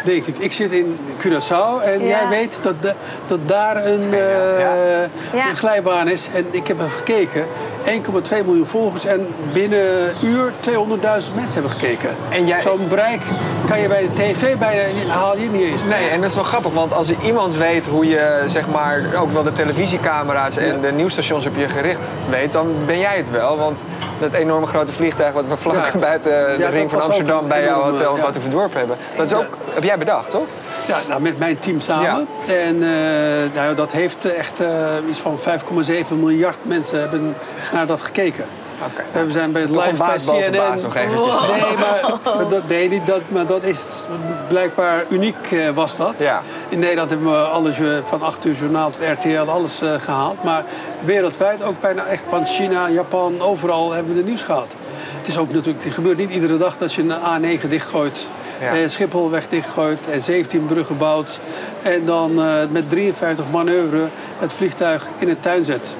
denk 0.04 0.26
ik. 0.26 0.38
Ik 0.38 0.52
zit 0.52 0.72
in 0.72 0.98
Curaçao 1.20 1.82
en 1.84 2.00
Ja. 2.00 2.06
jij 2.06 2.28
weet 2.28 2.58
dat, 2.62 2.82
de- 2.82 2.94
dat 3.26 3.38
daar 3.48 3.86
een, 3.86 4.10
Ja. 4.10 5.48
een 5.48 5.56
glijbaan 5.56 6.08
is. 6.08 6.28
En 6.34 6.46
ik 6.50 6.66
heb 6.66 6.76
even 6.78 6.90
gekeken. 6.90 7.46
1,2 7.86 8.44
miljoen 8.44 8.66
volgers 8.66 9.04
en 9.04 9.26
binnen 9.52 10.08
een 10.08 10.14
uur 10.26 10.52
200.000 10.60 11.34
mensen 11.34 11.52
hebben 11.52 11.70
gekeken. 11.70 12.10
En 12.30 12.46
jij- 12.46 12.60
Zo'n 12.60 12.88
bereik 12.88 13.20
kan 13.68 13.80
je 13.80 13.88
bij 13.88 14.00
de 14.02 14.12
tv 14.12 14.56
bijna 14.56 14.82
haal 15.08 15.38
je 15.38 15.48
niet 15.48 15.62
eens. 15.62 15.82
Nee, 15.84 16.08
en 16.08 16.20
dat 16.20 16.28
is 16.30 16.34
wel 16.34 16.44
grappig, 16.44 16.72
want 16.72 16.92
als 16.94 17.08
er 17.08 17.16
iemand 17.24 17.56
weet 17.56 17.86
hoe 17.86 18.06
je 18.08 18.42
zeg 18.46 18.68
maar 18.68 19.00
ook 19.20 19.32
wel 19.32 19.42
de 19.42 19.52
televisiecamera's 19.52 20.56
en 20.56 20.66
Ja. 20.66 20.80
de 20.80 20.92
nieuwsstations 20.92 21.46
op 21.46 21.56
je 21.56 21.68
gericht 21.68 22.16
weet, 22.30 22.52
dan 22.52 22.74
ben 22.86 22.98
jij 22.98 23.16
het 23.16 23.30
wel. 23.30 23.58
Want 23.58 23.84
dat 24.20 24.32
enorme 24.32 24.66
grote 24.66 24.92
vliegtuig 24.92 25.32
wat 25.32 25.44
we 25.48 25.56
vlak 25.56 25.74
Ja. 25.92 25.98
buiten 26.08 26.30
de 26.30 26.62
Ja, 26.62 26.68
ring 26.68 26.90
van 26.90 27.02
Amsterdam 27.02 27.48
bij 27.48 27.64
jouw 27.64 27.80
hotel 27.82 28.10
in 28.10 28.16
ja. 28.16 28.22
Batuverdorp 28.26 28.74
hebben. 28.74 28.96
Dat 29.16 29.30
is 29.30 29.36
ook, 29.36 29.46
heb 29.74 29.82
jij 29.82 29.98
bedacht, 29.98 30.30
toch? 30.30 30.46
Ja, 30.86 30.98
nou, 31.08 31.20
met 31.20 31.38
mijn 31.38 31.58
team 31.58 31.80
samen. 31.80 32.26
En 32.46 32.82
eh, 32.82 33.54
nou, 33.54 33.74
dat 33.74 33.92
heeft 33.92 34.24
echt 34.34 34.60
eh, 34.60 34.68
iets 35.08 35.18
van 35.18 35.38
5,7 35.38 36.14
miljard 36.18 36.56
mensen 36.62 37.00
hebben 37.00 37.36
naar 37.72 37.86
dat 37.86 38.02
gekeken. 38.02 38.44
Eh, 39.12 39.22
We 39.22 39.30
zijn 39.30 39.52
bij 39.52 39.62
het 39.62 39.70
live 39.70 39.96
bij 39.96 40.18
CNN. 40.18 40.56
baas 40.56 40.82
nog. 40.82 40.94
Nee, 40.94 41.76
maar, 41.76 42.18
maar 42.36 42.48
dat, 42.48 42.68
nee, 42.68 42.88
niet 42.88 43.06
dat, 43.06 43.20
maar 43.28 43.46
dat 43.46 43.62
is 43.62 44.06
blijkbaar 44.48 45.04
uniek 45.08 45.36
was 45.74 45.96
dat. 45.96 46.14
Ja. 46.18 46.42
In 46.68 46.78
Nederland 46.78 47.10
hebben 47.10 47.30
we 47.30 47.38
alles 47.38 47.76
van 48.04 48.22
8 48.22 48.44
uur 48.44 48.54
journaal 48.54 48.90
tot 48.90 49.00
RTL 49.18 49.50
alles 49.50 49.80
eh, 49.82 49.88
gehaald. 50.00 50.42
Maar 50.42 50.64
wereldwijd 51.00 51.62
ook 51.62 51.80
bijna 51.80 52.06
echt 52.06 52.22
van 52.28 52.46
China, 52.46 52.88
Japan, 52.88 53.40
overal 53.40 53.92
hebben 53.92 54.14
we 54.14 54.18
de 54.20 54.26
nieuws 54.26 54.42
gehad. 54.42 54.74
Het 55.18 55.26
is 55.26 55.38
ook 55.38 55.52
natuurlijk, 55.52 55.84
het 55.84 55.92
gebeurt 55.94 56.18
niet 56.18 56.30
iedere 56.30 56.56
dag 56.56 56.76
dat 56.76 56.92
je 56.92 57.02
een 57.02 57.58
A9 57.60 57.68
dichtgooit. 57.68 58.28
Ja. 58.60 58.74
eh, 58.74 58.88
Schipholweg 58.88 59.48
dichtgooit 59.48 59.98
en 60.10 60.22
17 60.22 60.66
bruggen 60.66 60.98
bouwt. 60.98 61.40
En 61.82 62.04
dan 62.04 62.42
eh, 62.42 62.52
met 62.70 62.90
53 62.90 63.44
manoeuvre 63.50 64.08
het 64.38 64.52
vliegtuig 64.52 65.06
in 65.18 65.28
een 65.28 65.40
tuin 65.40 65.64
zet. 65.64 65.94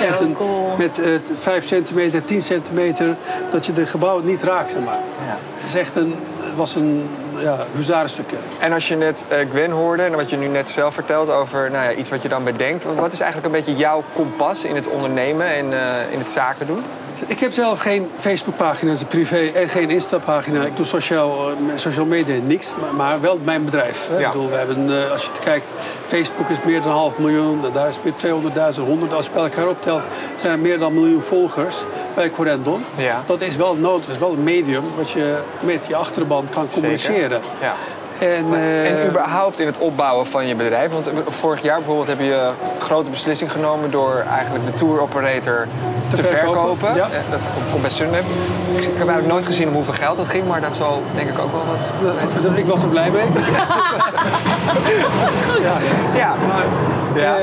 Echt 0.00 0.20
een- 0.20 0.34
cool. 0.36 0.74
Met 0.78 0.98
eh, 0.98 1.10
5 1.38 1.66
centimeter, 1.66 2.24
10 2.24 2.42
centimeter, 2.42 3.16
dat 3.50 3.66
je 3.66 3.72
de 3.72 3.86
gebouwen 3.86 4.24
niet 4.24 4.42
raakt, 4.42 4.70
zeg 4.70 4.84
maar. 4.84 4.98
Ja. 5.26 5.38
Het 5.54 5.68
is 5.68 5.74
echt 5.74 5.96
een, 5.96 6.14
het 6.40 6.56
was 6.56 6.74
een 6.74 7.08
ja, 7.36 7.56
huzarenstukje. 7.74 8.36
En 8.58 8.72
als 8.72 8.88
je 8.88 8.96
net 8.96 9.24
eh, 9.28 9.38
Gwen 9.50 9.70
hoorde 9.70 10.02
en 10.02 10.12
wat 10.16 10.30
je 10.30 10.36
nu 10.36 10.46
net 10.46 10.68
zelf 10.68 10.94
vertelt 10.94 11.30
over 11.30 11.70
nou 11.70 11.84
ja, 11.84 11.92
iets 11.92 12.10
wat 12.10 12.22
je 12.22 12.28
dan 12.28 12.44
bedenkt, 12.44 12.84
wat 12.96 13.12
is 13.12 13.20
eigenlijk 13.20 13.54
een 13.54 13.60
beetje 13.64 13.80
jouw 13.80 14.02
kompas 14.12 14.64
in 14.64 14.74
het 14.74 14.88
ondernemen 14.88 15.46
en 15.46 15.72
eh, 15.72 16.12
in 16.12 16.18
het 16.18 16.30
zaken 16.30 16.66
doen? 16.66 16.82
Ik 17.26 17.40
heb 17.40 17.52
zelf 17.52 17.80
geen 17.80 18.08
Facebookpagina, 18.16 18.90
dat 18.90 19.00
is 19.00 19.06
privé, 19.06 19.50
en 19.54 19.68
geen 19.68 19.90
Insta-pagina. 19.90 20.64
Ik 20.64 20.76
doe 20.76 20.86
sociaal, 20.86 21.50
eh, 21.50 21.54
social 21.74 22.04
media 22.04 22.40
niks, 22.46 22.74
maar, 22.80 22.94
maar 22.94 23.20
wel 23.20 23.38
mijn 23.44 23.64
bedrijf. 23.64 24.08
Hè. 24.08 24.18
Ja. 24.18 24.26
Ik 24.26 24.32
bedoel, 24.32 24.50
we 24.50 24.56
hebben, 24.56 25.02
eh, 25.02 25.10
als 25.10 25.22
je 25.22 25.28
het 25.28 25.38
kijkt, 25.38 25.66
Facebook 26.06 26.48
is 26.48 26.56
meer 26.64 26.80
dan 26.80 26.90
een 26.90 26.96
half 26.96 27.18
miljoen. 27.18 27.60
Daar 27.72 27.88
is 27.88 27.96
weer 28.02 28.14
200.000, 28.16 28.86
100. 28.86 29.12
Als 29.12 29.26
je 29.26 29.32
bij 29.32 29.42
elkaar 29.42 29.68
optelt, 29.68 30.02
zijn 30.36 30.52
er 30.52 30.58
meer 30.58 30.78
dan 30.78 30.88
een 30.88 31.00
miljoen 31.00 31.22
volgers 31.22 31.76
bij 32.14 32.30
Corendon. 32.30 32.84
Ja. 32.96 33.22
Dat 33.26 33.40
is 33.40 33.56
wel 33.56 33.74
nodig, 33.74 34.04
dat 34.04 34.14
is 34.14 34.20
wel 34.20 34.32
een 34.32 34.42
medium 34.42 34.84
wat 34.96 35.10
je 35.10 35.38
met 35.60 35.86
je 35.86 35.96
achterban 35.96 36.46
kan 36.52 36.68
communiceren. 36.68 37.40
Ja. 37.60 37.74
En, 38.20 38.54
En 38.54 39.00
eh, 39.00 39.06
überhaupt 39.08 39.58
in 39.60 39.66
het 39.66 39.78
opbouwen 39.78 40.26
van 40.26 40.46
je 40.46 40.54
bedrijf. 40.54 40.90
Want 40.92 41.10
vorig 41.28 41.62
jaar 41.62 41.76
bijvoorbeeld 41.76 42.06
heb 42.08 42.20
je 42.20 42.34
een 42.34 42.80
grote 42.82 43.10
beslissing 43.10 43.52
genomen 43.52 43.90
door 43.90 44.24
eigenlijk 44.34 44.66
de 44.66 44.74
tour 44.74 45.00
operator 45.00 45.66
te, 46.10 46.16
Te 46.16 46.22
verkopen, 46.22 46.60
verkopen. 46.60 46.94
ja. 46.94 47.04
Eh, 47.04 47.30
Dat 47.30 47.40
komt 47.70 47.80
bij 47.82 47.90
Sunweb. 47.90 48.22
Ik 48.76 48.82
heb 48.84 48.92
eigenlijk 48.96 49.26
nooit 49.26 49.46
gezien 49.46 49.68
om 49.68 49.74
hoeveel 49.74 49.94
geld 49.94 50.16
dat 50.16 50.28
ging, 50.28 50.46
maar 50.48 50.60
dat 50.60 50.76
zal 50.76 51.02
denk 51.14 51.28
ik 51.28 51.38
ook 51.38 51.52
wel 51.52 51.64
wat. 51.70 51.92
dat- 52.42 52.56
ik 52.58 52.66
was 52.66 52.82
er 52.82 52.88
blij 52.88 53.10
mee. 53.10 53.22
ja, 55.66 55.72
Ja, 56.14 56.34
maar 56.48 56.64
Ja. 57.22 57.36
eh, 57.36 57.42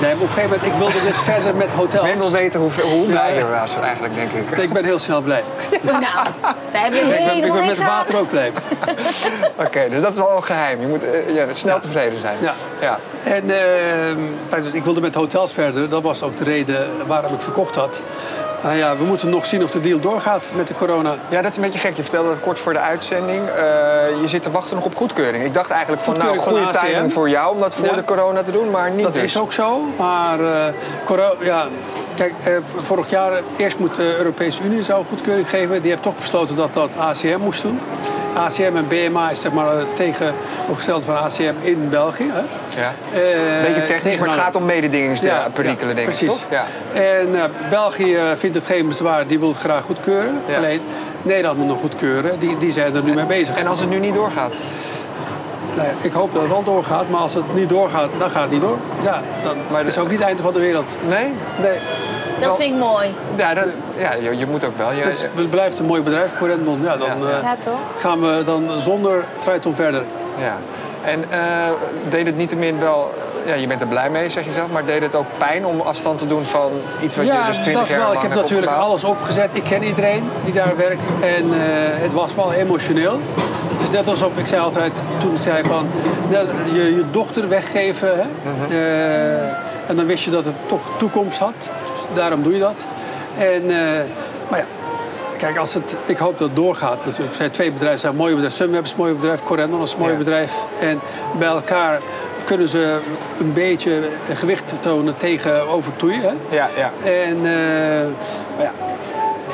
nee, 0.00 0.14
op 0.14 0.20
een 0.20 0.28
gegeven 0.28 0.50
moment, 0.50 0.62
ik 0.62 0.72
wilde 0.78 1.00
dus 1.06 1.18
verder 1.18 1.54
met 1.54 1.72
hotels. 1.72 2.06
ik 2.06 2.16
wil 2.18 2.30
weten 2.30 2.60
hoe, 2.60 2.70
hoe 2.82 3.06
blij 3.06 3.34
je 3.34 3.46
was 3.46 3.74
eigenlijk, 3.82 4.14
denk 4.14 4.30
ik. 4.30 4.58
Ik 4.58 4.72
ben 4.72 4.84
heel 4.84 4.98
snel 4.98 5.20
blij. 5.20 5.42
Nou, 5.82 6.02
daar 6.72 6.82
heb 6.82 6.92
je 6.92 6.98
Ik 6.98 7.08
ben, 7.08 7.44
ik 7.44 7.52
ben 7.52 7.66
met 7.66 7.84
water 7.84 8.18
ook 8.18 8.30
blij. 8.30 8.52
Oké, 9.56 9.88
dus 9.90 10.02
dat 10.02 10.12
is 10.12 10.20
al 10.20 10.36
een 10.36 10.44
geheim. 10.44 10.80
Je 10.80 10.86
moet 10.86 11.02
eh, 11.02 11.34
ja, 11.34 11.44
snel 11.52 11.80
tevreden 11.80 12.20
zijn. 12.20 12.36
Ja. 12.40 12.54
ja. 12.80 12.98
En 13.24 13.46
dus 14.62 14.72
ik 14.72 14.84
wilde 14.84 15.00
met 15.00 15.14
hotels 15.14 15.52
verder. 15.52 15.88
Dat 15.88 16.02
was 16.02 16.22
ook 16.22 16.36
de 16.36 16.44
reden 16.44 17.06
waarom 17.06 17.34
ik 17.34 17.40
verkocht 17.40 17.74
had. 17.74 18.02
Nou 18.62 18.76
ja, 18.76 18.96
we 18.96 19.04
moeten 19.04 19.28
nog 19.28 19.46
zien 19.46 19.62
of 19.62 19.70
de 19.70 19.80
deal 19.80 20.00
doorgaat 20.00 20.50
met 20.54 20.66
de 20.68 20.74
corona. 20.74 21.14
Ja, 21.28 21.42
dat 21.42 21.50
is 21.50 21.56
een 21.56 21.62
beetje 21.62 21.78
gek. 21.78 21.96
Je 21.96 22.02
vertelde 22.02 22.28
dat 22.28 22.40
kort 22.40 22.58
voor 22.58 22.72
de 22.72 22.78
uitzending. 22.78 23.48
Eh, 23.48 24.20
je 24.20 24.28
zit 24.28 24.42
te 24.42 24.50
wachten 24.50 24.76
nog 24.76 24.84
op 24.84 24.96
goedkeuring. 24.96 25.44
Ik 25.44 25.54
dacht 25.54 25.70
eigenlijk 25.70 26.02
van, 26.02 26.18
nou, 26.18 26.36
goede 26.36 26.68
timing 26.82 27.12
voor 27.12 27.28
jou 27.28 27.54
om 27.54 27.60
dat 27.60 27.74
voor 27.74 27.86
Ja. 27.86 27.94
de 27.94 28.04
corona 28.04 28.42
te 28.42 28.52
doen, 28.52 28.70
maar 28.70 28.90
niet 28.90 29.02
Dat 29.04 29.12
dus. 29.12 29.22
is 29.22 29.38
ook 29.38 29.52
zo. 29.52 29.84
Maar 29.98 30.40
eh, 30.40 30.54
coro- 31.04 31.36
ja, 31.40 31.66
kijk, 32.16 32.32
eh, 32.44 32.52
vorig 32.76 33.10
jaar, 33.10 33.32
eerst 33.56 33.78
moet 33.78 33.96
de 33.96 34.16
Europese 34.16 34.62
Unie 34.62 34.82
zou 34.82 35.04
goedkeuring 35.08 35.48
geven. 35.48 35.82
Die 35.82 35.90
heeft 35.90 36.02
toch 36.02 36.16
besloten 36.18 36.56
dat 36.56 36.74
dat 36.74 36.90
ACM 36.98 37.40
moest 37.40 37.62
doen. 37.62 37.80
ACM 38.38 38.76
en 38.76 38.88
BMA 38.88 39.30
is 39.30 39.40
zeg 39.40 39.52
maar 39.52 39.72
tegenovergestelde 39.94 41.04
van 41.04 41.16
ACM 41.16 41.54
in 41.60 41.88
België. 41.90 42.30
Hè. 42.32 42.40
Ja. 42.80 42.92
Eh, 43.12 43.66
Beetje 43.66 43.86
technisch, 43.86 44.18
maar 44.18 44.28
het 44.28 44.38
gaat 44.38 44.56
om 44.56 44.64
mededingingsperikelen, 44.64 45.94
denk 45.94 46.06
precies. 46.06 46.28
ik, 46.28 46.34
toch? 46.34 46.46
Ja. 46.50 46.64
En 47.00 47.34
eh, 47.34 47.42
België 47.70 48.18
vindt 48.36 48.56
het 48.56 48.66
geen 48.66 48.88
bezwaar, 48.88 49.26
die 49.26 49.38
wil 49.38 49.48
het 49.48 49.58
graag 49.58 49.82
goedkeuren. 49.84 50.40
Ja. 50.46 50.56
Alleen 50.56 50.80
Nederland 51.22 51.58
moet 51.58 51.66
nog 51.66 51.80
goedkeuren, 51.80 52.38
die, 52.38 52.58
die 52.58 52.72
zijn 52.72 52.94
er 52.94 53.02
nu 53.02 53.14
mee 53.14 53.26
bezig. 53.26 53.56
En 53.56 53.66
als 53.66 53.80
het 53.80 53.88
nu 53.90 53.98
niet 53.98 54.14
doorgaat? 54.14 54.54
Ja, 55.76 55.84
ik 56.00 56.12
hoop 56.12 56.32
dat 56.32 56.42
het 56.42 56.50
wel 56.50 56.64
doorgaat, 56.64 57.08
maar 57.08 57.20
als 57.20 57.34
het 57.34 57.54
niet 57.54 57.68
doorgaat, 57.68 58.08
dan 58.18 58.30
gaat 58.30 58.42
het 58.42 58.50
niet 58.50 58.60
door. 58.60 58.78
Ja, 59.02 59.20
dan 59.42 59.56
Maar 59.70 59.86
is 59.86 59.98
ook 59.98 60.08
niet 60.08 60.18
het 60.18 60.26
einde 60.26 60.42
van 60.42 60.52
de 60.52 60.60
wereld. 60.60 60.96
Nee? 61.08 61.32
Nee, 61.60 61.78
Dat 62.40 62.56
vind 62.56 62.74
ik 62.74 62.80
mooi. 62.80 63.08
Ja, 63.36 63.54
dat, 63.54 63.64
ja 63.98 64.14
je, 64.14 64.38
je 64.38 64.46
moet 64.46 64.64
ook 64.64 64.76
wel. 64.78 64.92
Je, 64.92 65.02
het, 65.02 65.26
het 65.34 65.50
blijft 65.50 65.78
een 65.78 65.86
mooi 65.86 66.02
bedrijf, 66.02 66.30
Corendon. 66.38 66.82
Ja, 66.82 66.96
dan 66.96 67.08
Ja. 67.08 67.36
eh, 67.36 67.42
Ja, 67.42 67.56
toch? 67.64 67.78
gaan 67.98 68.20
we 68.20 68.42
dan 68.44 68.70
zonder 68.80 69.24
Triton 69.38 69.74
verder. 69.74 70.02
ja. 70.38 70.56
En 71.04 71.24
eh, 71.30 71.38
deed 72.08 72.26
het 72.26 72.36
niettemin 72.36 72.78
wel... 72.80 73.14
Ja, 73.46 73.54
je 73.54 73.66
bent 73.66 73.80
er 73.80 73.86
blij 73.86 74.10
mee, 74.10 74.30
zeg 74.30 74.44
je 74.44 74.52
zelf. 74.52 74.70
Maar 74.72 74.84
deed 74.84 75.02
het 75.02 75.14
ook 75.14 75.26
pijn 75.38 75.66
om 75.66 75.80
afstand 75.80 76.18
te 76.18 76.26
doen 76.26 76.44
van 76.44 76.70
iets 77.02 77.16
wat 77.16 77.26
je 77.26 77.32
ja, 77.32 77.46
dus 77.46 77.56
20 77.56 77.80
dat 77.80 77.88
jaar 77.90 77.98
wel. 77.98 78.06
lang 78.08 78.22
Ik 78.22 78.28
heb 78.28 78.34
natuurlijk 78.38 78.66
opgebouwd? 78.66 78.90
alles 78.90 79.04
opgezet. 79.04 79.50
Ik 79.52 79.62
ken 79.64 79.82
iedereen 79.82 80.30
die 80.44 80.52
daar 80.54 80.76
werkt. 80.76 81.00
En 81.22 81.52
eh, 81.52 81.58
het 82.02 82.12
was 82.12 82.34
wel 82.34 82.52
emotioneel. 82.52 83.18
Het 83.72 83.82
is 83.82 83.90
net 83.90 84.08
alsof 84.08 84.36
ik 84.36 84.46
zei 84.46 84.62
altijd, 84.62 84.92
toen 85.18 85.34
ik 85.34 85.42
zei 85.42 85.62
van 85.64 85.86
nou, 86.30 86.46
je, 86.72 86.94
je 86.94 87.04
dochter 87.10 87.48
weggeven. 87.48 88.08
Hè? 88.08 88.24
Mhm. 88.42 88.72
En 89.86 89.96
dan 89.96 90.06
wist 90.06 90.24
je 90.24 90.30
dat 90.30 90.44
het 90.44 90.54
toch 90.66 90.80
toekomst 90.98 91.38
had. 91.38 91.70
Daarom 92.14 92.42
doe 92.42 92.52
je 92.52 92.58
dat. 92.58 92.86
En, 93.38 93.70
eh, 93.70 94.04
maar 94.50 94.58
ja, 94.58 94.64
kijk, 95.38 95.56
als 95.58 95.74
het, 95.74 95.94
ik 96.06 96.16
hoop 96.16 96.38
dat 96.38 96.46
het 96.48 96.56
doorgaat 96.56 97.04
natuurlijk. 97.04 97.28
Er 97.30 97.34
zijn 97.36 97.50
twee 97.50 97.72
bedrijven, 97.72 98.00
zijn 98.00 98.16
mooie 98.16 98.34
bedrijven. 98.34 98.58
Sunweb 98.58 98.84
is 98.84 98.90
een 98.90 98.96
mooi 98.98 99.12
bedrijf, 99.14 99.42
Corendon 99.42 99.82
is 99.82 99.92
een 99.92 99.98
mooi 99.98 100.12
Ja. 100.12 100.18
bedrijf. 100.18 100.52
En 100.80 101.00
bij 101.38 101.48
elkaar 101.48 102.00
kunnen 102.44 102.68
ze 102.68 102.98
een 103.38 103.52
beetje 103.52 104.00
gewicht 104.34 104.72
tonen 104.80 105.16
tegenover 105.16 105.96
toeien. 105.96 106.20
Hè? 106.20 106.32
Ja, 106.56 106.68
ja. 106.76 106.90
En 107.04 107.36
eh, 107.36 108.06
maar 108.56 108.64
ja, 108.64 108.72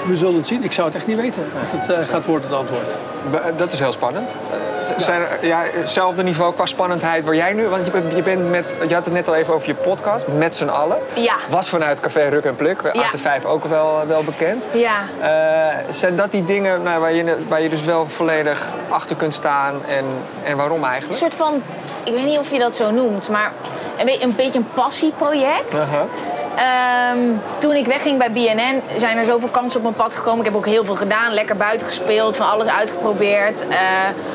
we 0.06 0.16
zullen 0.16 0.34
het 0.34 0.46
zien. 0.46 0.64
Ik 0.64 0.72
zou 0.72 0.86
het 0.86 0.96
echt 0.96 1.06
niet 1.06 1.20
weten 1.20 1.42
wat 1.62 1.80
het 1.80 1.90
eh, 1.96 2.08
gaat 2.08 2.26
worden, 2.26 2.48
het 2.48 2.58
antwoord. 2.58 2.96
Dat 3.56 3.72
is 3.72 3.78
heel 3.78 3.92
spannend. 3.92 4.34
Eh, 4.88 4.98
Zijn 4.98 5.20
er, 5.20 5.46
ja, 5.46 5.62
hetzelfde 5.72 6.22
niveau 6.22 6.54
qua 6.54 6.66
spannendheid 6.66 7.24
waar 7.24 7.34
jij 7.34 7.52
nu... 7.52 7.66
Want 7.68 7.84
je 7.86 7.90
bent, 7.92 8.16
je 8.16 8.22
bent 8.22 8.50
met... 8.50 8.74
Je 8.88 8.94
had 8.94 9.04
het 9.04 9.14
net 9.14 9.28
al 9.28 9.34
even 9.34 9.54
over 9.54 9.68
je 9.68 9.74
podcast, 9.74 10.26
met 10.26 10.54
z'n 10.54 10.68
allen. 10.68 10.96
Ja. 11.14 11.34
Was 11.48 11.68
vanuit 11.68 12.00
Café 12.00 12.28
Ruk 12.28 12.44
en 12.44 12.56
Pluk, 12.56 12.80
Ja. 12.92 13.02
AT5 13.10 13.44
ook 13.46 13.64
wel, 13.64 14.02
wel 14.06 14.22
bekend. 14.24 14.64
Ja. 14.72 14.96
Eh, 15.20 15.76
zijn 15.90 16.16
dat 16.16 16.30
die 16.30 16.44
dingen 16.44 16.82
nou, 16.82 17.00
waar, 17.00 17.12
je, 17.12 17.36
waar 17.48 17.62
je 17.62 17.68
dus 17.68 17.82
wel 17.84 18.06
volledig 18.08 18.62
achter 18.88 19.16
kunt 19.16 19.34
staan? 19.34 19.74
En, 19.88 20.04
en 20.44 20.56
waarom 20.56 20.82
Een 20.84 20.88
eigenlijk? 20.90 21.18
soort 21.20 21.34
van, 21.34 21.62
ik 22.04 22.12
weet 22.14 22.24
niet 22.24 22.38
of 22.38 22.50
je 22.50 22.58
dat 22.58 22.74
zo 22.74 22.90
noemt, 22.90 23.28
maar 23.28 23.52
een, 23.98 24.04
be- 24.06 24.22
een 24.22 24.34
beetje 24.36 24.58
een 24.58 24.68
passieproject. 24.74 25.74
Aha. 25.74 26.04
Ehm, 26.56 27.18
toen 27.58 27.74
ik 27.74 27.86
wegging 27.86 28.18
bij 28.18 28.30
BNN 28.30 28.82
zijn 28.96 29.18
er 29.18 29.26
zoveel 29.26 29.48
kansen 29.48 29.76
op 29.76 29.82
mijn 29.82 29.94
pad 29.94 30.14
gekomen. 30.14 30.38
Ik 30.38 30.44
heb 30.44 30.54
ook 30.54 30.66
heel 30.66 30.84
veel 30.84 30.94
gedaan, 30.94 31.32
lekker 31.32 31.56
buiten 31.56 31.86
gespeeld, 31.86 32.36
van 32.36 32.50
alles 32.50 32.66
uitgeprobeerd. 32.66 33.68
Eh, 33.68 33.78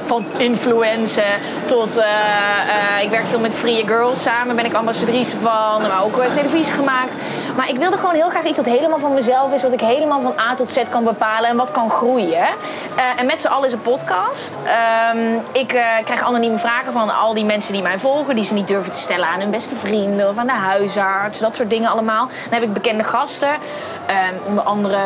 van 0.05 0.25
influencen 0.37 1.33
tot, 1.65 1.97
eh, 1.97 2.05
eh, 2.05 3.03
ik 3.03 3.09
werk 3.09 3.25
veel 3.25 3.39
met 3.39 3.53
Free 3.53 3.87
Girls 3.87 4.21
samen, 4.21 4.55
ben 4.55 4.65
ik 4.65 4.73
ambassadrice 4.73 5.37
van, 5.37 5.81
maar 5.81 6.03
ook 6.03 6.23
televisie 6.33 6.73
gemaakt. 6.73 7.13
Maar 7.55 7.69
ik 7.69 7.77
wilde 7.77 7.97
gewoon 7.97 8.15
heel 8.15 8.29
graag 8.29 8.45
iets 8.45 8.57
dat 8.57 8.65
helemaal 8.65 8.99
van 8.99 9.13
mezelf 9.13 9.53
is, 9.53 9.61
wat 9.61 9.73
ik 9.73 9.81
helemaal 9.81 10.21
van 10.21 10.33
A 10.39 10.55
tot 10.55 10.71
Z 10.71 10.83
kan 10.89 11.03
bepalen 11.03 11.49
en 11.49 11.57
wat 11.57 11.71
kan 11.71 11.89
groeien. 11.89 12.47
En 13.17 13.25
met 13.25 13.41
z'n 13.41 13.47
allen 13.47 13.67
is 13.67 13.73
een 13.73 13.81
podcast. 13.81 14.57
Ehm, 14.65 15.37
ik 15.51 15.67
krijg 16.05 16.21
anonieme 16.21 16.57
vragen 16.57 16.93
van 16.93 17.09
al 17.15 17.33
die 17.33 17.45
mensen 17.45 17.73
die 17.73 17.81
mij 17.81 17.99
volgen, 17.99 18.35
die 18.35 18.43
ze 18.43 18.53
niet 18.53 18.67
durven 18.67 18.91
te 18.91 18.99
stellen 18.99 19.27
aan 19.27 19.39
hun 19.39 19.49
beste 19.49 19.75
vrienden 19.75 20.29
of 20.29 20.37
aan 20.37 20.45
de 20.45 20.51
huisarts, 20.51 21.39
dat 21.39 21.55
soort 21.55 21.69
dingen 21.69 21.89
allemaal. 21.89 22.08
Dan 22.17 22.59
heb 22.59 22.63
ik 22.63 22.73
bekende 22.73 23.03
gasten, 23.03 23.55
ehm, 24.05 24.33
onder 24.47 24.63
andere 24.63 24.99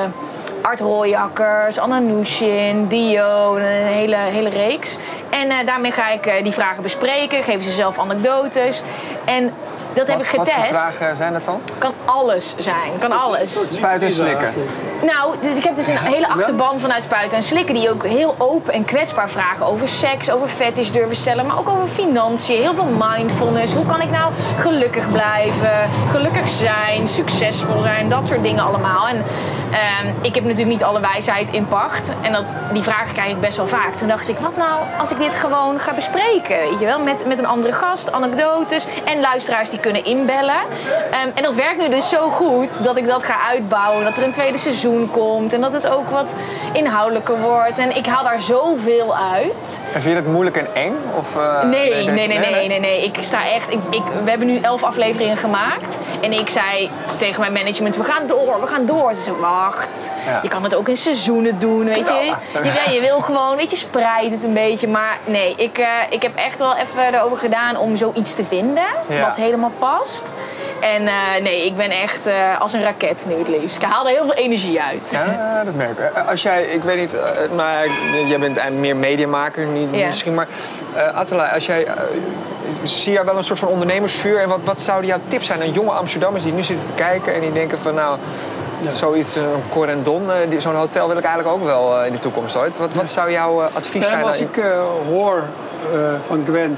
Art 0.62 0.80
Rooijakkers, 0.80 1.80
Anna 1.80 2.00
Nushin, 2.00 2.88
Dio, 2.88 3.56
een 3.56 3.64
hele, 3.64 4.16
hele 4.16 4.50
reeks. 4.50 4.98
En 5.30 5.50
eh, 5.50 5.66
daarmee 5.66 5.92
ga 5.92 6.10
ik 6.10 6.26
eh, 6.26 6.44
die 6.44 6.52
vragen 6.52 6.84
bespreken, 6.84 7.44
geven 7.44 7.64
ze 7.64 7.72
zelf 7.72 8.00
anekdotes. 8.00 8.82
En 9.26 9.54
dat 9.94 10.08
heb 10.08 10.18
Wat, 10.18 10.26
ik 10.26 10.32
wat 10.32 10.50
voor 10.50 10.62
getest. 10.62 10.80
vragen 10.80 11.16
zijn 11.16 11.34
dat 11.34 11.46
dan? 11.46 11.62
Kan 11.78 11.92
alles 12.06 12.56
zijn, 12.58 12.92
kan 13.00 13.12
alles. 13.12 13.58
Spuiten 13.72 14.08
en 14.08 14.14
slikken. 14.14 14.54
Nou, 15.02 15.36
ik 15.56 15.64
heb 15.64 15.76
dus 15.76 15.88
een 15.88 15.98
hele 15.98 16.28
achterban 16.28 16.80
vanuit 16.80 17.04
Spuiten 17.04 17.38
en 17.38 17.44
Slikken... 17.44 17.76
die 17.76 17.90
ook 17.90 18.04
heel 18.06 18.36
open 18.38 18.74
en 18.74 18.86
kwetsbaar 18.86 19.30
vragen 19.30 19.66
over 19.66 19.88
seks, 19.88 20.32
over 20.32 20.48
fetish 20.48 20.90
durven 20.90 21.16
stellen... 21.16 21.46
maar 21.46 21.58
ook 21.58 21.70
over 21.70 21.88
financiën, 21.88 22.62
heel 22.62 22.74
veel 22.74 22.94
mindfulness. 23.10 23.74
Hoe 23.74 23.86
kan 23.86 24.02
ik 24.02 24.10
nou 24.10 24.34
gelukkig 24.58 25.12
blijven, 25.12 25.90
gelukkig 26.12 26.50
zijn, 26.50 27.08
succesvol 27.08 27.82
zijn, 27.82 28.10
dat 28.10 28.28
soort 28.28 28.44
dingen 28.44 28.64
allemaal. 28.64 29.08
En 29.08 29.24
ehm, 29.74 30.08
ik 30.22 30.36
heb 30.36 30.44
natuurlijk 30.44 30.72
niet 30.72 30.84
alle 30.84 31.00
wijsheid 31.00 31.50
in 31.52 31.68
pacht. 31.68 32.12
En 32.22 32.32
dat, 32.32 32.56
die 32.74 32.84
vragen 32.84 33.14
krijg 33.14 33.32
ik 33.32 33.40
best 33.40 33.58
wel 33.58 33.68
vaak. 33.68 33.96
Toen 33.96 34.08
dacht 34.08 34.30
ik, 34.30 34.38
wat 34.38 34.58
nou 34.58 34.80
als 34.98 35.12
ik 35.12 35.18
dit 35.18 35.36
gewoon 35.36 35.80
ga 35.80 35.94
bespreken? 35.94 36.58
Weet 36.60 36.80
je 36.80 36.86
wel, 36.86 37.00
met, 37.00 37.26
met 37.28 37.38
een 37.38 37.46
andere 37.46 37.74
gast, 37.74 38.12
anekdotes 38.12 38.86
en 39.04 39.20
luisteraars 39.20 39.70
die 39.70 39.80
kunnen 39.80 40.06
inbellen. 40.06 40.62
Ehm, 41.12 41.28
en 41.34 41.44
dat 41.44 41.56
werkt 41.56 41.82
nu 41.82 41.90
dus 41.90 42.10
zo 42.10 42.30
goed 42.30 42.84
dat 42.84 42.98
ik 42.98 43.08
dat 43.08 43.24
ga 43.24 43.36
uitbouwen. 43.50 44.04
Dat 44.04 44.18
er 44.18 44.24
een 44.24 44.32
tweede 44.32 44.58
seizoen 44.58 45.10
komt 45.12 45.54
en 45.54 45.62
dat 45.62 45.74
het 45.74 45.88
ook 45.88 46.10
wat 46.10 46.36
inhoudelijker 46.74 47.40
wordt. 47.40 47.78
En 47.78 47.96
ik 47.96 48.06
haal 48.06 48.24
daar 48.24 48.42
zoveel 48.42 49.16
uit. 49.18 49.84
En 49.94 50.02
vind 50.02 50.16
je 50.16 50.24
het 50.24 50.32
moeilijk 50.32 50.58
en 50.58 50.68
eng? 50.74 50.96
Of, 51.18 51.36
eh, 51.36 51.64
Nee, 51.64 51.90
nee, 51.94 52.28
nee, 52.28 52.40
nee, 52.40 52.68
nee, 52.68 52.80
nee. 52.80 53.04
Ik 53.04 53.18
sta 53.20 53.50
echt. 53.50 53.72
Ik, 53.72 53.80
ik, 53.90 54.04
we 54.24 54.30
hebben 54.30 54.48
nu 54.48 54.60
elf 54.60 54.84
afleveringen 54.84 55.38
gemaakt. 55.38 56.00
En 56.22 56.32
ik 56.32 56.50
zei 56.50 56.90
tegen 57.16 57.40
mijn 57.40 57.54
management: 57.54 57.96
we 57.96 58.04
gaan 58.04 58.28
door, 58.28 58.62
we 58.62 58.68
gaan 58.68 58.86
door. 58.86 59.14
Ze 59.14 59.22
zei: 59.22 59.36
Ja. 60.26 60.40
Je 60.42 60.48
kan 60.48 60.64
het 60.64 60.76
ook 60.76 60.88
in 60.88 60.98
seizoenen 60.98 61.60
doen, 61.60 61.86
weet 61.86 61.98
je. 61.98 62.34
Je, 62.64 62.64
ja, 62.64 62.92
je 62.92 63.00
wil 63.00 63.22
gewoon, 63.22 63.56
weet 63.56 63.72
je, 63.72 63.78
spreid 63.78 64.32
het 64.32 64.44
een 64.44 64.54
beetje. 64.54 64.88
Maar 64.88 65.18
nee, 65.26 65.54
ik, 65.58 65.78
eh, 65.78 65.88
ik 66.10 66.22
heb 66.22 66.36
echt 66.36 66.60
wel 66.60 66.76
even 66.76 67.14
erover 67.14 67.38
gedaan 67.38 67.78
om 67.78 67.98
zoiets 67.98 68.36
te 68.36 68.44
vinden. 68.46 68.84
Wat 69.08 69.36
helemaal 69.36 69.72
past. 69.80 70.26
En 70.80 71.08
eh, 71.08 71.14
nee, 71.42 71.66
ik 71.66 71.78
ben 71.78 71.92
echt 71.92 72.26
eh, 72.26 72.62
als 72.62 72.74
een 72.74 72.84
raket 72.84 73.26
nu 73.28 73.36
het 73.38 73.48
liefst. 73.48 73.78
Ik 73.78 73.84
haal 73.84 74.08
er 74.08 74.14
heel 74.14 74.26
veel 74.26 74.34
energie 74.34 74.82
uit. 74.82 75.10
Ja, 75.12 75.64
dat 75.64 75.76
merk 75.76 76.00
ik. 76.00 76.18
Als 76.30 76.44
jij, 76.44 76.64
ik 76.64 76.84
weet 76.84 77.00
niet, 77.00 77.16
maar 77.56 77.88
jij 78.28 78.40
bent 78.40 78.80
meer 78.80 78.96
mediamaker 78.96 79.66
niet, 79.66 79.88
Ja. 79.92 80.06
misschien, 80.06 80.34
maar 80.34 80.48
Attila, 81.14 81.48
als 81.48 81.66
jij, 81.66 81.88
zie 82.84 83.14
jij 83.14 83.26
wel 83.26 83.38
een 83.38 83.44
soort 83.44 83.60
van 83.60 83.68
ondernemersvuur 83.68 84.40
en 84.40 84.50
wat, 84.50 84.60
wat 84.64 84.82
zouden 84.82 85.08
jouw 85.08 85.20
tips 85.28 85.46
zijn 85.46 85.62
aan 85.62 85.72
jonge 85.72 85.92
Amsterdammers 85.92 86.44
die 86.44 86.54
nu 86.54 86.64
zitten 86.64 86.86
te 86.86 86.94
kijken 86.94 87.34
en 87.34 87.40
die 87.40 87.54
denken 87.54 87.80
van 87.80 87.94
nou, 87.94 88.18
zoiets, 88.92 89.36
een 89.36 89.44
Corendon, 89.70 90.32
eh, 90.32 90.36
die- 90.50 90.60
zo'n 90.62 90.76
hotel 90.76 91.08
wil 91.08 91.18
ik 91.18 91.24
eigenlijk 91.24 91.56
ook 91.56 91.64
wel 91.64 92.00
eh, 92.00 92.06
in 92.08 92.14
de 92.14 92.20
toekomst 92.20 92.56
ooit. 92.56 92.78
Wat, 92.78 92.94
wat 92.94 93.10
zou 93.10 93.32
jouw 93.32 93.62
eh, 93.62 93.68
advies 93.74 94.02
Ja, 94.02 94.08
zijn? 94.08 94.24
als 94.24 94.40
ik 94.40 94.58
eh, 94.58 94.66
hoor 95.10 95.44
eh, 95.94 96.00
van 96.28 96.44
Gwen 96.48 96.78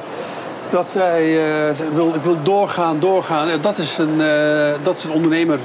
dat 0.70 0.90
zij 0.92 1.38
eh, 1.70 1.76
wil, 1.94 2.08
ik 2.16 2.24
wil 2.24 2.38
doorgaan, 2.44 3.00
doorgaan. 3.00 3.48
eh, 3.48 3.54
dat, 3.62 3.78
is 3.78 3.98
een, 3.98 4.22
eh, 4.22 4.74
dat 4.84 4.98
is 4.98 5.04
een 5.04 5.12
ondernemer. 5.12 5.60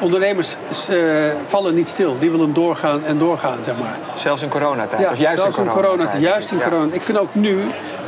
ondernemers 0.00 0.56
uh, 0.90 1.12
vallen 1.46 1.74
niet 1.74 1.88
stil. 1.88 2.16
Die 2.18 2.30
willen 2.30 2.52
doorgaan 2.52 3.04
en 3.04 3.18
doorgaan, 3.18 3.58
zeg 3.60 3.74
maar. 3.78 3.96
Zelfs 4.14 4.42
in 4.42 4.48
coronatijd? 4.48 5.02
Ja, 5.02 5.10
of 5.10 5.18
juist 5.18 5.40
zelfs 5.40 5.56
in 5.58 5.66
coronatijd? 5.66 6.08
corona, 6.10 6.28
juist 6.28 6.50
in 6.50 6.60
corona. 6.62 6.86
Ik 6.94 7.02
vind 7.02 7.18
ook 7.18 7.34
nu 7.34 7.60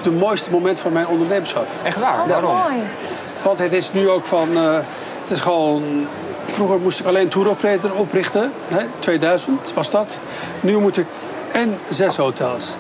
het 0.03 0.19
mooiste 0.19 0.51
moment 0.51 0.81
van 0.81 0.93
mijn 0.93 1.07
ondernemerschap. 1.07 1.67
Echt 1.83 1.99
waar? 2.01 2.21
Oh, 2.23 2.29
Waarom? 2.29 2.55
mooi. 2.57 2.83
Want 3.43 3.59
het 3.59 3.73
is 3.73 3.93
nu 3.93 4.09
ook 4.11 4.25
van... 4.27 4.49
Uh, 4.53 4.75
het 5.23 5.31
is 5.31 5.41
gewoon... 5.41 6.07
Vroeger 6.47 6.81
moest 6.81 7.01
ik 7.01 7.07
alleen 7.07 7.29
touroperator 7.29 7.95
oprichten. 7.95 8.53
Hè, 8.69 8.85
2000 8.99 9.73
was 9.75 9.91
dat. 9.91 10.19
Nu 10.61 10.79
moet 10.79 10.97
ik 10.97 11.07
en 11.53 11.79
zes 11.89 12.17
hotels. 12.17 12.75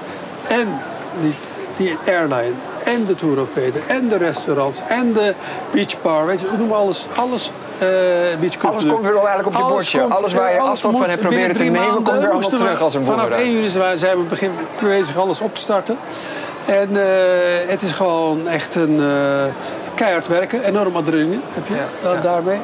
En 0.48 0.80
die, 1.20 1.34
die 1.76 1.96
airline 2.06 2.52
en 2.84 3.06
de 3.06 3.14
tour 3.14 3.38
operator 3.38 3.80
en 3.86 4.08
de 4.08 4.16
restaurants 4.16 4.80
en 4.88 5.12
de 5.12 5.34
beachbar. 5.70 6.26
Weet 6.26 6.40
je, 6.40 6.46
we 6.50 6.56
noemen 6.56 6.76
alles. 6.76 7.06
Alles, 7.16 7.52
uh, 7.82 8.68
alles 8.70 8.86
komt 8.86 9.02
weer 9.02 9.14
eigenlijk 9.14 9.46
op 9.46 9.52
je 9.52 9.58
bordje. 9.58 10.02
alles 10.02 10.32
waar 10.32 10.52
je 10.52 10.60
afstand 10.60 10.96
van 10.96 11.08
hebt 11.08 11.20
proberen 11.20 11.56
te 11.56 11.64
nemen, 11.64 11.94
komt 11.94 12.10
weer 12.10 12.30
allemaal 12.30 12.48
terug 12.48 12.80
als 12.80 12.94
een 12.94 13.04
boemerang. 13.04 13.32
Vanaf 13.32 13.44
1 13.44 13.52
juli 13.52 13.96
zijn 13.96 14.18
we 14.18 14.22
begin 14.22 14.50
bezig 14.80 15.16
alles 15.16 15.40
op 15.40 15.54
te 15.54 15.60
starten. 15.60 15.98
En 16.66 16.90
uh, 16.90 17.00
het 17.66 17.82
is 17.82 17.92
gewoon 17.92 18.48
echt 18.48 18.74
een 18.74 19.00
uh, 19.00 19.44
keihard 19.96 20.28
werken. 20.28 20.62
Enorm 20.62 20.96
adrenaline 20.96 21.40
heb 21.54 21.66
je 21.66 21.74
ja, 21.74 21.84
da 22.02 22.12
ja. 22.12 22.20
daarmee. 22.20 22.58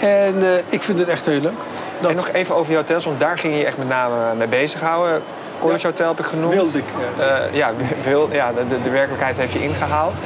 En 0.00 0.42
ik 0.68 0.82
vind 0.82 0.98
het 0.98 1.08
echt 1.08 1.26
heel 1.26 1.40
leuk. 1.40 1.58
Dat... 2.00 2.10
En 2.10 2.16
nog 2.16 2.28
even 2.28 2.54
over 2.54 2.70
je 2.70 2.76
hotels, 2.76 3.04
want 3.04 3.20
daar 3.20 3.38
ging 3.38 3.56
je 3.56 3.64
echt 3.64 3.76
met 3.76 3.88
name 3.88 4.34
mee 4.36 4.46
bezighouden. 4.46 5.22
College 5.60 5.86
Hotel 5.86 6.08
heb 6.08 6.18
ik 6.18 6.24
genoemd. 6.24 6.52
Wilde 6.52 6.78
ik. 6.78 6.84
Uh, 7.18 7.54
ja, 7.54 7.70
wil, 8.08 8.28
ja 8.32 8.52
de, 8.52 8.82
de, 8.82 8.90
werkelijkheid 8.90 9.36
heeft 9.36 9.52
je 9.52 9.62
ingehaald. 9.62 10.18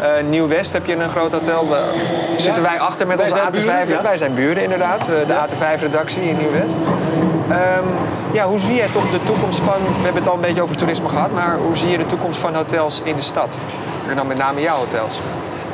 Uh, 0.00 0.28
Nieuw-West 0.28 0.72
heb 0.72 0.86
je 0.86 0.94
een 0.94 1.10
groot 1.10 1.32
hotel. 1.32 1.68
Daar 1.68 1.80
ja. 1.80 2.40
zitten 2.40 2.62
wij 2.62 2.80
achter 2.80 3.06
met 3.06 3.16
wij 3.16 3.26
onze 3.26 3.40
AT5. 3.40 3.52
Buren, 3.52 3.88
ja. 3.88 4.02
Wij 4.02 4.18
zijn 4.18 4.34
buren 4.34 4.62
inderdaad, 4.62 5.04
de 5.04 5.24
ja. 5.28 5.46
AT5-redactie 5.46 6.22
in 6.22 6.36
Nieuw-West. 6.38 6.76
Um, 7.50 7.88
ja, 8.32 8.46
hoe 8.46 8.60
zie 8.60 8.74
jij 8.74 8.88
toch 8.92 9.10
de 9.10 9.22
toekomst 9.24 9.58
van... 9.58 9.74
We 9.74 10.02
hebben 10.02 10.22
het 10.22 10.28
al 10.28 10.34
een 10.34 10.40
beetje 10.40 10.62
over 10.62 10.76
toerisme 10.76 11.08
gehad... 11.08 11.30
maar 11.32 11.56
hoe 11.56 11.76
zie 11.76 11.88
je 11.88 11.96
de 11.96 12.06
toekomst 12.06 12.40
van 12.40 12.54
hotels 12.54 13.00
in 13.04 13.16
de 13.16 13.22
stad? 13.22 13.58
En 14.08 14.16
dan 14.16 14.26
met 14.26 14.36
name 14.36 14.60
jouw 14.60 14.76
hotels. 14.76 15.18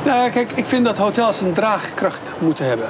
Nou, 0.03 0.29
kijk, 0.29 0.51
ik 0.51 0.65
vind 0.65 0.85
dat 0.85 0.97
hotels 0.97 1.41
een 1.41 1.53
draagkracht 1.53 2.31
moeten 2.39 2.65
hebben. 2.65 2.89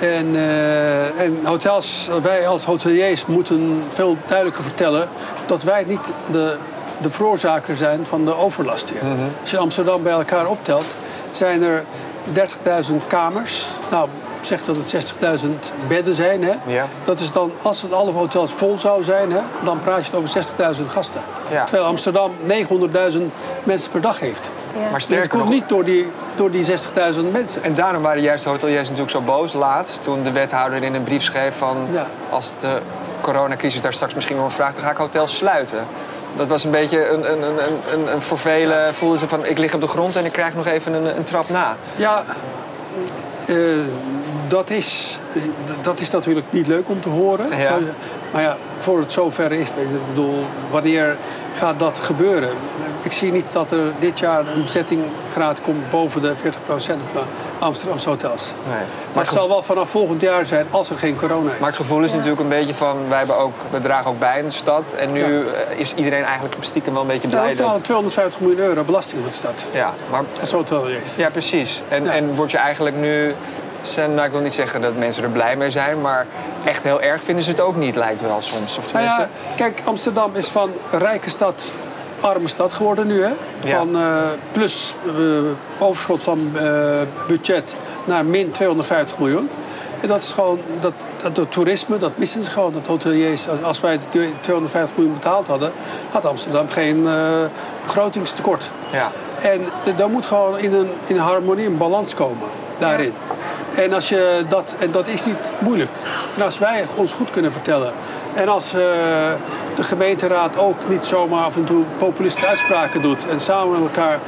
En, 0.00 0.34
uh, 0.34 1.20
en, 1.20 1.38
hotels, 1.44 2.08
wij 2.22 2.48
als 2.48 2.64
hoteliers 2.64 3.26
moeten 3.26 3.82
veel 3.88 4.16
duidelijker 4.26 4.64
vertellen 4.64 5.08
dat 5.46 5.62
wij 5.62 5.84
niet 5.84 6.06
de, 6.30 6.56
de 7.00 7.10
veroorzaker 7.10 7.76
zijn 7.76 8.06
van 8.06 8.24
de 8.24 8.34
overlast 8.36 8.90
hier. 8.90 9.04
Mm 9.04 9.16
-hmm. 9.16 9.28
Als 9.40 9.50
je 9.50 9.58
Amsterdam 9.58 10.02
bij 10.02 10.12
elkaar 10.12 10.46
optelt, 10.46 10.94
zijn 11.30 11.62
er 11.62 11.84
30.000 12.34 12.94
kamers. 13.06 13.66
Nou, 13.90 14.08
zegt 14.40 14.66
dat 14.66 14.76
het 14.76 15.14
60.000 15.40 15.48
bedden 15.88 16.14
zijn. 16.14 16.42
Hè? 16.42 16.54
Ja. 16.66 16.86
Dat 17.04 17.20
is 17.20 17.30
dan, 17.30 17.52
als 17.62 17.82
het 17.82 17.92
alle 17.92 18.12
hotels 18.12 18.52
vol 18.52 18.78
zou 18.78 19.04
zijn, 19.04 19.32
hè, 19.32 19.40
dan 19.64 19.78
praat 19.78 20.06
je 20.06 20.16
over 20.16 20.44
60.000 20.76 20.82
gasten. 20.88 21.20
Ja. 21.50 21.64
Terwijl 21.64 21.86
Amsterdam 21.86 22.32
900.000 23.12 23.18
mensen 23.64 23.90
per 23.90 24.00
dag 24.00 24.20
heeft. 24.20 24.50
Ja. 24.74 24.90
Maar 24.90 25.00
sterker 25.00 25.30
het 25.30 25.32
komt 25.32 25.48
niet 25.48 25.68
door 25.68 25.84
die, 25.84 26.06
door 26.34 26.50
die 26.50 26.64
60.000 26.64 26.72
mensen. 27.32 27.62
En 27.62 27.74
daarom 27.74 28.02
waren 28.02 28.22
juist 28.22 28.44
de 28.44 28.50
hoteliers 28.50 28.88
natuurlijk 28.88 29.10
zo 29.10 29.20
boos 29.20 29.52
laatst... 29.52 30.00
toen 30.02 30.22
de 30.22 30.32
wethouder 30.32 30.82
in 30.82 30.94
een 30.94 31.04
brief 31.04 31.22
schreef 31.22 31.56
van... 31.56 31.86
Ja. 31.90 32.06
als 32.30 32.56
de 32.60 32.78
coronacrisis 33.20 33.80
daar 33.80 33.92
straks 33.92 34.14
misschien 34.14 34.36
wel 34.36 34.50
vraagt... 34.50 34.74
dan 34.74 34.84
ga 34.84 34.90
ik 34.90 34.96
hotels 34.96 35.36
sluiten. 35.36 35.86
Dat 36.36 36.48
was 36.48 36.64
een 36.64 36.70
beetje 36.70 37.08
een, 37.08 37.32
een, 37.32 37.42
een, 37.42 37.58
een, 37.92 38.12
een 38.12 38.22
voor 38.22 38.38
velen 38.38 38.94
voelden 38.94 39.18
ze 39.18 39.28
van... 39.28 39.46
ik 39.46 39.58
lig 39.58 39.74
op 39.74 39.80
de 39.80 39.86
grond 39.86 40.16
en 40.16 40.24
ik 40.24 40.32
krijg 40.32 40.54
nog 40.54 40.66
even 40.66 40.92
een, 40.92 41.16
een 41.16 41.24
trap 41.24 41.48
na. 41.48 41.76
Ja, 41.96 42.24
uh, 43.46 43.78
dat, 44.48 44.70
is, 44.70 45.18
dat 45.80 46.00
is 46.00 46.10
natuurlijk 46.10 46.46
niet 46.50 46.66
leuk 46.66 46.88
om 46.88 47.00
te 47.00 47.08
horen. 47.08 47.58
Ja. 47.58 47.78
Maar 48.32 48.42
ja, 48.42 48.56
voor 48.78 48.98
het 48.98 49.12
zover 49.12 49.52
is, 49.52 49.66
ik 49.66 50.06
bedoel, 50.08 50.44
wanneer 50.70 51.16
gaat 51.54 51.78
dat 51.78 51.98
gebeuren? 52.00 52.48
Ik 53.02 53.12
zie 53.12 53.32
niet 53.32 53.46
dat 53.52 53.70
er 53.70 53.92
dit 53.98 54.18
jaar 54.18 54.38
een 54.54 54.62
bezettinggraad 54.62 55.60
komt 55.60 55.90
boven 55.90 56.22
de 56.22 56.34
40% 56.36 56.40
op 57.14 57.26
Amsterdamse 57.58 58.08
hotels. 58.08 58.52
Nee. 58.68 58.76
Maar 59.14 59.24
het 59.24 59.32
zal 59.32 59.48
wel 59.48 59.62
vanaf 59.62 59.90
volgend 59.90 60.20
jaar 60.20 60.46
zijn 60.46 60.66
als 60.70 60.90
er 60.90 60.98
geen 60.98 61.16
corona 61.16 61.52
is. 61.52 61.58
Maar 61.58 61.68
het 61.68 61.76
gevoel 61.76 62.02
is 62.02 62.12
natuurlijk 62.12 62.40
een 62.40 62.48
beetje 62.48 62.74
van... 62.74 62.96
wij 63.08 63.18
hebben 63.18 63.36
ook, 63.38 63.52
we 63.70 63.80
dragen 63.80 64.10
ook 64.10 64.18
bij 64.18 64.38
in 64.38 64.44
de 64.44 64.50
stad. 64.50 64.92
En 64.92 65.12
nu 65.12 65.20
Ja. 65.20 65.42
is 65.76 65.94
iedereen 65.94 66.24
eigenlijk 66.24 66.54
stiekem 66.60 66.92
wel 66.92 67.02
een 67.02 67.08
beetje 67.08 67.28
Ja, 67.28 67.38
blij 67.40 67.50
betalen 67.50 67.72
dat... 67.74 67.84
250 67.84 68.40
miljoen 68.40 68.58
euro 68.60 68.82
belasting 68.84 69.22
op 69.24 69.28
de 69.28 69.34
stad. 69.36 69.66
Ja, 69.72 69.92
maar, 70.10 70.22
Als 70.40 70.52
hoteliers. 70.52 71.16
ja, 71.16 71.30
precies. 71.30 71.82
En, 71.88 72.04
Ja. 72.04 72.10
en 72.12 72.34
word 72.34 72.50
je 72.50 72.58
eigenlijk 72.58 72.96
nu... 72.96 73.34
Zijn, 73.82 74.14
nou, 74.14 74.26
ik 74.26 74.32
wil 74.32 74.40
niet 74.40 74.52
zeggen 74.52 74.80
dat 74.80 74.96
mensen 74.96 75.22
er 75.22 75.30
blij 75.30 75.56
mee 75.56 75.70
zijn... 75.70 76.00
maar 76.00 76.26
echt 76.64 76.82
heel 76.82 77.00
erg 77.00 77.22
vinden 77.22 77.44
ze 77.44 77.50
het 77.50 77.60
ook 77.60 77.76
niet, 77.76 77.96
lijkt 77.96 78.20
wel 78.20 78.40
soms. 78.40 78.78
Of 78.78 78.92
Nou 78.92 79.04
ja, 79.04 79.28
kijk, 79.56 79.80
Amsterdam 79.84 80.30
is 80.34 80.46
van 80.48 80.70
rijke 80.90 81.30
stad, 81.30 81.72
arme 82.20 82.48
stad 82.48 82.72
geworden 82.74 83.06
nu. 83.06 83.22
Hè? 83.22 83.32
Ja. 83.60 83.76
Van 83.76 83.96
eh, 83.96 84.16
plus 84.52 84.94
eh, 85.06 85.12
overschot 85.78 86.22
van 86.22 86.50
eh, 86.54 86.62
budget 87.26 87.74
naar 88.04 88.24
min 88.24 88.50
250 88.50 89.18
miljoen. 89.18 89.50
En 90.00 90.08
dat 90.08 90.22
is 90.22 90.32
gewoon, 90.32 90.58
dat, 90.80 90.92
dat, 91.22 91.34
dat 91.34 91.52
toerisme, 91.52 91.96
dat 91.98 92.12
missen 92.14 92.44
ze 92.44 92.50
gewoon. 92.50 92.72
Dat 92.72 92.86
hoteliers, 92.86 93.46
als 93.62 93.80
wij 93.80 93.98
de 94.10 94.30
250 94.40 94.96
miljoen 94.96 95.14
betaald 95.14 95.46
hadden, 95.46 95.72
had 96.10 96.24
Amsterdam 96.26 96.68
geen 96.68 97.08
begrotingstekort. 97.84 98.70
Ja. 98.92 99.10
En 99.42 99.60
de- 99.84 99.94
daar 99.94 100.08
moet 100.10 100.26
gewoon 100.26 100.58
in 100.58 100.72
een, 100.72 100.88
in 101.06 101.16
harmonie, 101.16 101.66
een 101.66 101.76
balans 101.76 102.14
komen 102.14 102.48
daarin. 102.78 103.14
En, 103.82 103.92
als 103.92 104.08
je 104.08 104.44
dat, 104.48 104.74
en 104.78 104.90
dat 104.90 105.08
is 105.08 105.24
niet 105.24 105.52
moeilijk. 105.58 105.90
Als 106.42 106.58
wij 106.58 106.86
ons 106.94 107.12
goed 107.12 107.30
kunnen 107.30 107.52
vertellen. 107.52 107.92
En 108.34 108.48
als 108.48 108.74
eh, 108.74 108.80
de 109.76 109.82
gemeenteraad 109.82 110.58
ook 110.58 110.88
niet 110.88 111.04
zomaar 111.04 111.44
af 111.44 111.56
en 111.56 111.64
toe 111.64 111.84
populistische 111.98 112.48
uitspraken 112.48 113.02
doet. 113.02 113.28
En 113.30 113.40
samen 113.40 113.72
met 113.72 113.80
elkaar 113.80 114.18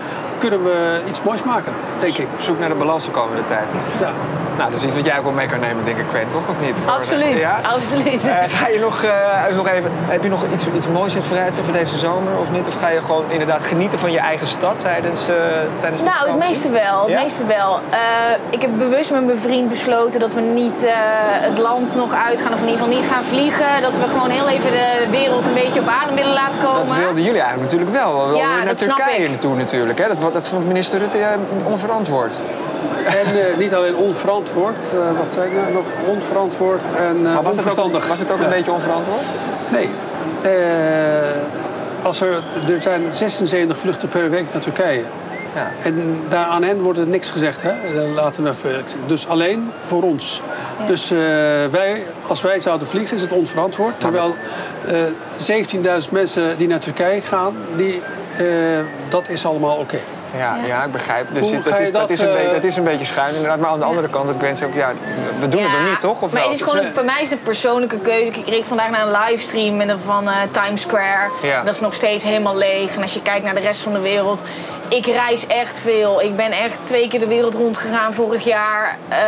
kunnen 0.42 0.62
we 0.62 1.00
iets 1.09 1.22
moois 1.22 1.42
maken, 1.42 1.72
denk 1.96 2.16
ik. 2.16 2.26
Zoek 2.38 2.59
naar 2.59 2.68
de 2.68 2.74
balans 2.74 3.05
de 3.05 3.11
komende 3.11 3.42
tijd. 3.42 3.74
Ja. 4.00 4.11
Nou, 4.59 4.70
dat 4.70 4.78
is 4.78 4.85
iets 4.87 4.94
wat 4.94 5.05
jij 5.05 5.18
ook 5.18 5.24
wel 5.24 5.33
mee 5.33 5.46
kan 5.46 5.61
nemen, 5.61 5.85
denk 5.85 5.98
ik, 5.98 6.05
Quent, 6.09 6.31
toch? 6.31 6.46
Of 6.48 6.57
niet? 6.61 6.76
Voor- 6.85 6.92
Absoluut, 6.92 7.37
Ja? 7.38 7.61
absoluut. 7.76 8.22
Eh, 8.26 8.35
ga 8.61 8.66
je 8.68 8.78
nog, 8.78 9.02
eh, 9.02 9.57
nog 9.57 9.68
even, 9.68 9.90
heb 10.14 10.22
je 10.22 10.28
nog 10.28 10.42
iets, 10.55 10.64
iets 10.76 10.87
moois 10.88 11.14
in 11.14 11.22
vooruitzicht 11.22 11.66
voor 11.66 11.76
deze 11.76 11.98
zomer 11.98 12.33
of 12.38 12.50
niet? 12.50 12.66
Of 12.68 12.74
ga 12.81 12.88
je 12.88 13.00
gewoon 13.00 13.24
inderdaad 13.28 13.64
genieten 13.66 13.98
van 13.98 14.12
je 14.12 14.18
eigen 14.18 14.46
stad 14.46 14.81
tijdens, 14.81 15.28
eh 15.28 15.35
tijdens 15.81 16.02
de 16.02 16.09
Nou, 16.09 16.28
het 16.31 16.48
meeste 16.48 16.70
wel. 16.70 16.98
Het 17.07 17.14
meeste 17.22 17.46
wel. 17.46 17.81
Eh, 17.90 17.98
ik 18.50 18.61
heb 18.61 18.70
bewust 18.78 19.11
met 19.11 19.26
mijn 19.26 19.40
vriend 19.40 19.68
besloten 19.68 20.20
dat 20.20 20.33
we 20.35 20.40
niet 20.40 20.85
eh, 20.85 20.92
het 21.48 21.59
land 21.59 21.94
nog 21.94 22.12
uitgaan, 22.26 22.52
of 22.52 22.61
in 22.61 22.68
ieder 22.68 22.81
geval 22.83 22.94
niet 22.98 23.07
gaan 23.12 23.24
vliegen. 23.24 23.66
Dat 23.83 23.92
we 23.92 24.07
gewoon 24.14 24.31
heel 24.31 24.48
even 24.48 24.70
de 24.70 25.07
wereld 25.11 25.44
een 25.44 25.55
beetje 25.62 25.81
op 25.81 25.88
adem 26.02 26.14
willen 26.14 26.35
laten 26.35 26.61
komen. 26.64 26.87
Dat 26.87 26.96
wilden 26.96 27.22
jullie 27.22 27.40
eigenlijk 27.40 27.62
natuurlijk 27.72 27.92
wel. 27.92 28.12
We 28.12 28.24
wilden 28.28 28.48
Ja, 28.48 28.57
naar 28.57 28.66
dat 28.66 28.81
snap 28.81 28.96
Turkije 28.96 29.28
naartoe 29.28 29.55
natuurlijk. 29.57 29.98
Hè? 29.98 30.07
Dat, 30.09 30.32
dat 30.33 30.49
vond 30.49 30.66
minister 30.66 30.99
Rutte 30.99 31.18
onverantwoord. 31.64 32.40
En 33.07 33.27
eh, 33.27 33.57
niet 33.59 33.75
alleen 33.75 33.97
onverantwoord, 33.97 34.77
eh, 34.92 35.18
wat 35.18 35.33
zei 35.35 35.47
ik 35.51 35.57
nou 35.57 35.73
nog? 35.73 35.85
Onverantwoord 36.07 36.81
en 36.97 37.27
eh 37.27 37.35
Maar 37.35 37.42
was 37.42 37.57
het 37.57 37.79
ook, 37.79 38.05
was 38.05 38.18
het 38.18 38.33
ook 38.33 38.40
een 38.40 38.49
beetje 38.49 38.73
onverantwoord? 38.73 39.23
Nee. 39.71 39.88
Eh, 40.42 42.05
als 42.05 42.21
er, 42.21 42.42
er 42.68 42.83
zijn 42.83 43.03
76 43.12 43.79
vluchten 43.79 44.09
per 44.09 44.31
week 44.31 44.47
naar 44.53 44.62
Turkije. 44.62 45.03
Ja. 45.55 45.71
En 45.83 46.21
daar 46.29 46.45
aan 46.47 46.62
hen 46.62 46.81
wordt 46.81 46.99
er 46.99 47.07
niks 47.07 47.31
gezegd. 47.31 47.59
Hè? 47.62 47.73
Laten 48.14 48.42
we 48.42 48.51
even. 48.51 48.85
Dus 49.07 49.29
alleen 49.29 49.71
voor 49.85 50.03
ons. 50.03 50.40
Dus 50.87 51.11
eh, 51.11 51.18
wij, 51.71 52.05
als 52.27 52.40
wij 52.42 52.61
zouden 52.61 52.88
vliegen, 52.88 53.16
is 53.16 53.23
het 53.23 53.33
onverantwoord. 53.33 54.01
Terwijl 54.01 54.35
eh 54.87 56.05
17.000 56.05 56.11
mensen 56.11 56.59
die 56.59 56.68
naar 56.68 56.79
Turkije 56.79 57.21
gaan, 57.21 57.57
die, 57.77 58.03
eh, 58.37 58.47
dat 59.09 59.29
is 59.29 59.47
allemaal 59.47 59.77
oké. 59.77 59.99
Ja. 60.37 60.57
Ja. 60.66 60.85
ik 60.85 60.92
begrijp. 60.92 61.27
Dus 61.33 61.40
Hoe 61.47 61.55
het, 61.55 61.64
ga 61.64 61.71
dat, 61.71 61.79
je 61.79 61.85
is, 61.85 61.92
dat, 61.92 62.01
dat, 62.01 62.11
is 62.11 62.21
een 62.21 62.29
eh, 62.29 62.35
beetje, 62.35 62.53
dat 62.53 62.64
is 62.64 62.77
een 62.77 62.85
beetje 62.85 63.05
schuin 63.05 63.35
inderdaad. 63.35 63.59
Maar 63.61 63.71
aan 63.71 63.79
de 63.79 63.85
andere 63.85 64.09
kant, 64.09 64.31
ik 64.31 64.40
wens 64.40 64.62
ook, 64.62 64.75
ja, 64.75 64.92
we 65.40 65.49
doen 65.49 65.62
het 65.62 65.73
nog 65.73 65.88
niet, 65.88 66.01
toch? 66.01 66.23
Of 66.23 66.33
maar 66.33 66.40
wel? 66.40 66.51
het 66.51 66.61
is 66.61 66.64
gewoon, 66.64 66.83
Nee. 66.83 66.92
voor 66.92 67.05
mij 67.05 67.23
is 67.23 67.31
het 67.31 67.38
een 67.38 67.45
persoonlijke 67.45 67.99
keuze. 67.99 68.27
Ik 68.27 68.45
kreeg 68.45 68.66
vandaag 68.66 68.90
naar 68.90 69.07
een 69.07 69.18
livestream 69.27 69.99
van 70.05 70.29
eh, 70.29 70.37
Times 70.51 70.81
Square. 70.81 71.31
Ja. 71.42 71.62
Dat 71.62 71.75
is 71.75 71.81
nog 71.81 71.95
steeds 71.95 72.25
helemaal 72.25 72.57
leeg. 72.57 72.97
En 72.97 73.03
als 73.03 73.14
je 73.14 73.23
kijkt 73.23 73.45
naar 73.45 73.55
de 73.55 73.61
rest 73.61 73.81
van 73.81 73.92
de 73.92 74.01
wereld. 74.01 74.42
Ik 74.92 75.07
reis 75.07 75.46
echt 75.46 75.81
veel. 75.81 76.22
Ik 76.22 76.37
ben 76.37 76.52
echt 76.52 76.78
twee 76.83 77.09
keer 77.09 77.20
de 77.20 77.26
wereld 77.26 77.55
rondgegaan 77.55 78.14
vorig 78.14 78.44
jaar. 78.44 78.96
Eh, 79.09 79.18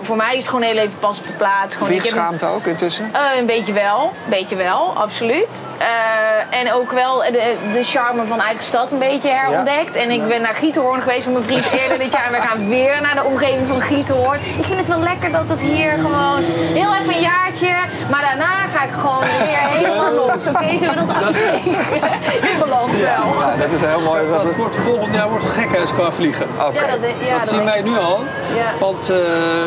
voor 0.00 0.16
mij 0.16 0.30
is 0.30 0.38
het 0.38 0.48
gewoon 0.48 0.62
heel 0.62 0.76
even 0.76 0.98
pas 0.98 1.18
op 1.18 1.26
de 1.26 1.32
plaats. 1.32 1.74
Gewoon, 1.74 1.88
Vliegschaamte 1.88 2.46
ook 2.46 2.66
intussen? 2.66 3.10
Eh, 3.12 3.38
een 3.38 3.46
beetje 3.46 3.72
wel, 3.72 4.00
een 4.02 4.30
beetje 4.30 4.56
wel, 4.56 4.92
absoluut. 4.96 5.64
Eh, 5.78 6.58
en 6.60 6.72
ook 6.72 6.92
wel 6.92 7.18
de, 7.18 7.54
de 7.72 7.82
charme 7.82 8.24
van 8.26 8.40
eigen 8.40 8.64
stad 8.64 8.92
een 8.92 8.98
beetje 8.98 9.28
herontdekt. 9.28 9.96
En 9.96 10.10
ik 10.10 10.28
ben 10.28 10.42
naar 10.42 10.54
Giethoorn 10.54 11.02
geweest 11.02 11.26
met 11.26 11.34
mijn 11.34 11.44
vriend 11.44 11.64
eerder 11.82 11.98
dit 11.98 12.12
jaar. 12.12 12.26
En 12.26 12.32
we 12.32 12.40
gaan 12.48 12.68
weer 12.68 13.00
naar 13.02 13.14
de 13.14 13.24
omgeving 13.24 13.68
van 13.68 13.80
Giethoorn. 13.80 14.40
Ik 14.58 14.64
vind 14.64 14.78
het 14.78 14.88
wel 14.88 15.00
lekker 15.00 15.32
dat 15.32 15.48
het 15.48 15.60
hier 15.62 15.92
gewoon 15.92 16.42
heel 16.74 16.94
even 16.94 17.14
een 17.14 17.20
jaartje. 17.20 17.74
Maar 18.10 18.20
daarna 18.22 18.54
ga 18.74 18.84
ik 18.84 18.92
gewoon 18.92 19.20
weer 19.20 19.58
helemaal 19.58 20.12
los. 20.26 20.46
oké? 20.46 20.76
Ze 20.76 20.86
willen 20.88 21.06
dat 21.06 21.36
In 22.52 22.58
balans 22.58 23.00
wel. 23.00 23.08
Ja, 23.08 23.56
dat 23.58 23.72
is 23.72 23.80
heel 23.80 24.00
mooi. 24.00 24.28
Dat 24.28 24.42
Dat, 24.42 24.54
wordt, 24.54 24.76
volgend 25.02 25.20
jaar 25.20 25.28
wordt 25.28 25.44
het 25.44 25.52
gekhuis 25.56 25.92
qua 25.92 26.12
vliegen. 26.12 26.46
Oké. 26.66 26.74
Ja, 26.84 26.90
dat, 26.90 27.00
ja, 27.28 27.38
dat 27.38 27.48
zien 27.48 27.64
wij 27.64 27.80
nu 27.82 27.96
al. 27.98 28.18
Ja. 28.54 28.70
Want 28.80 29.00
eh, 29.00 29.16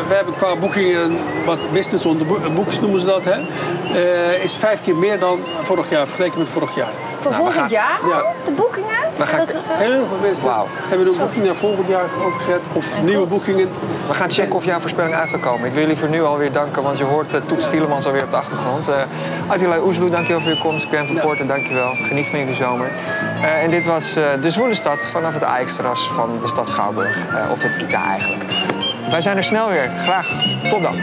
we 0.08 0.14
hebben 0.14 0.34
qua 0.34 0.56
boekingen, 0.56 1.18
wat 1.44 1.70
business 1.72 2.04
on 2.04 2.18
the 2.18 2.50
books 2.54 2.80
noemen 2.80 3.00
ze 3.00 3.06
dat, 3.06 3.24
hè, 3.24 3.32
eh, 3.32 4.44
is 4.44 4.54
vijf 4.54 4.80
keer 4.82 4.96
meer 4.96 5.18
dan 5.18 5.40
vorig 5.62 5.90
jaar, 5.90 6.06
vergeleken 6.06 6.38
met 6.38 6.48
vorig 6.48 6.74
jaar. 6.74 6.88
Voor 7.20 7.30
Nou, 7.30 7.34
volgend 7.42 7.60
gaan- 7.60 7.70
jaar? 7.70 7.98
Ja. 8.08 8.22
De 8.44 8.50
boekingen? 8.50 8.86
Gaan- 9.18 9.38
Dat- 9.38 9.56
Heel 9.68 10.06
veel 10.06 10.18
mensen 10.22 10.44
Wauw. 10.46 10.66
hebben 10.88 11.06
een 11.06 11.18
boeking 11.18 11.44
naar 11.44 11.54
volgend 11.54 11.88
jaar 11.88 12.04
overgezet 12.24 12.60
of 12.72 12.84
nieuwe 13.02 13.18
goed. 13.20 13.28
boekingen. 13.28 13.68
We 14.08 14.14
gaan 14.14 14.30
checken 14.30 14.54
of 14.54 14.64
jouw 14.64 14.78
voorspelling 14.78 15.14
uitgekomen. 15.14 15.66
Ik 15.66 15.72
wil 15.72 15.82
jullie 15.82 15.96
voor 15.96 16.08
nu 16.08 16.22
alweer 16.22 16.52
danken, 16.52 16.82
want 16.82 16.98
je 16.98 17.04
hoort 17.04 17.34
uh, 17.34 17.40
Toets 17.46 17.68
Tielemans 17.68 18.06
alweer 18.06 18.22
op 18.24 18.30
de 18.30 18.36
achtergrond. 18.36 18.88
Uh, 18.88 18.94
Attila 19.46 19.78
Oesloe, 19.84 20.10
dankjewel 20.10 20.40
voor 20.40 20.50
je 20.50 20.58
komst. 20.58 20.84
Ik 20.84 20.90
ben 20.90 21.06
van 21.06 21.20
Poorten, 21.20 21.46
dankjewel. 21.46 21.90
Geniet 22.08 22.26
van 22.26 22.38
jullie 22.38 22.54
zomer. 22.54 22.90
Uh, 23.46 23.62
en 23.62 23.70
dit 23.70 23.84
was 23.84 24.16
uh, 24.16 24.24
de 24.40 24.50
Zwoele 24.50 24.74
Stad 24.74 25.10
vanaf 25.10 25.34
het 25.34 25.42
AX-terras 25.42 26.10
van 26.14 26.38
de 26.42 26.48
stad 26.48 26.68
Schouwburg. 26.68 27.26
Uh, 27.32 27.50
of 27.50 27.62
het 27.62 27.76
ITA 27.76 28.04
eigenlijk. 28.04 28.44
Wij 29.10 29.20
zijn 29.20 29.36
er 29.36 29.44
snel 29.44 29.68
weer. 29.68 29.88
Graag 29.88 30.28
tot 30.68 30.82
dan. 30.82 30.94